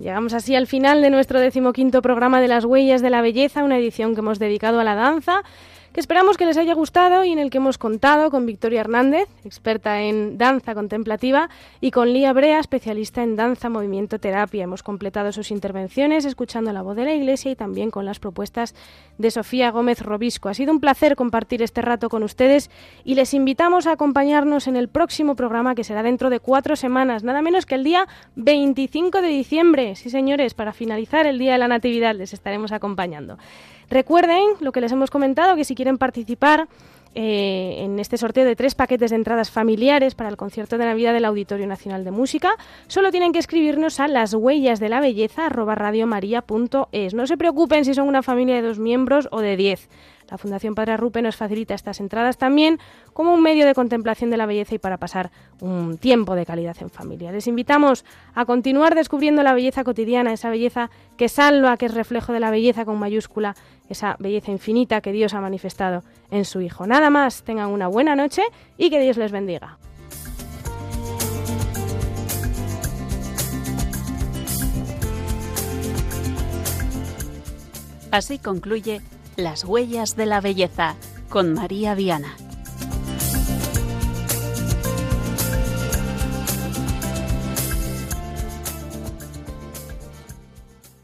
[0.01, 3.79] Llegamos así al final de nuestro decimoquinto programa de las huellas de la belleza, una
[3.79, 5.45] edición que hemos dedicado a la danza
[5.93, 9.29] que esperamos que les haya gustado y en el que hemos contado con Victoria Hernández,
[9.45, 11.49] experta en danza contemplativa,
[11.81, 14.65] y con Lía Brea, especialista en danza, movimiento, terapia.
[14.65, 18.75] Hemos completado sus intervenciones escuchando la voz de la Iglesia y también con las propuestas
[19.17, 20.49] de Sofía Gómez Robisco.
[20.49, 22.71] Ha sido un placer compartir este rato con ustedes
[23.05, 27.25] y les invitamos a acompañarnos en el próximo programa que será dentro de cuatro semanas,
[27.25, 29.97] nada menos que el día 25 de diciembre.
[29.97, 33.39] Sí, señores, para finalizar el Día de la Natividad les estaremos acompañando.
[33.91, 36.69] Recuerden lo que les hemos comentado, que si quieren participar
[37.15, 41.15] eh, en este sorteo de tres paquetes de entradas familiares para el concierto de Navidad
[41.15, 42.53] del Auditorio Nacional de Música,
[42.87, 45.49] solo tienen que escribirnos a las huellas de la belleza
[47.15, 49.89] No se preocupen si son una familia de dos miembros o de diez.
[50.31, 52.79] La Fundación Padre Rupe nos facilita estas entradas también
[53.15, 56.77] como un medio de contemplación de la belleza y para pasar un tiempo de calidad
[56.81, 57.33] en familia.
[57.33, 58.05] Les invitamos
[58.35, 62.51] a continuar descubriendo la belleza cotidiana, esa belleza que salva, que es reflejo de la
[62.51, 63.55] belleza con mayúscula,
[63.89, 66.87] esa belleza infinita que Dios ha manifestado en su Hijo.
[66.87, 68.43] Nada más, tengan una buena noche
[68.77, 69.79] y que Dios les bendiga.
[78.11, 79.03] Así concluye
[79.39, 80.97] las huellas de la belleza
[81.29, 82.37] con María Viana.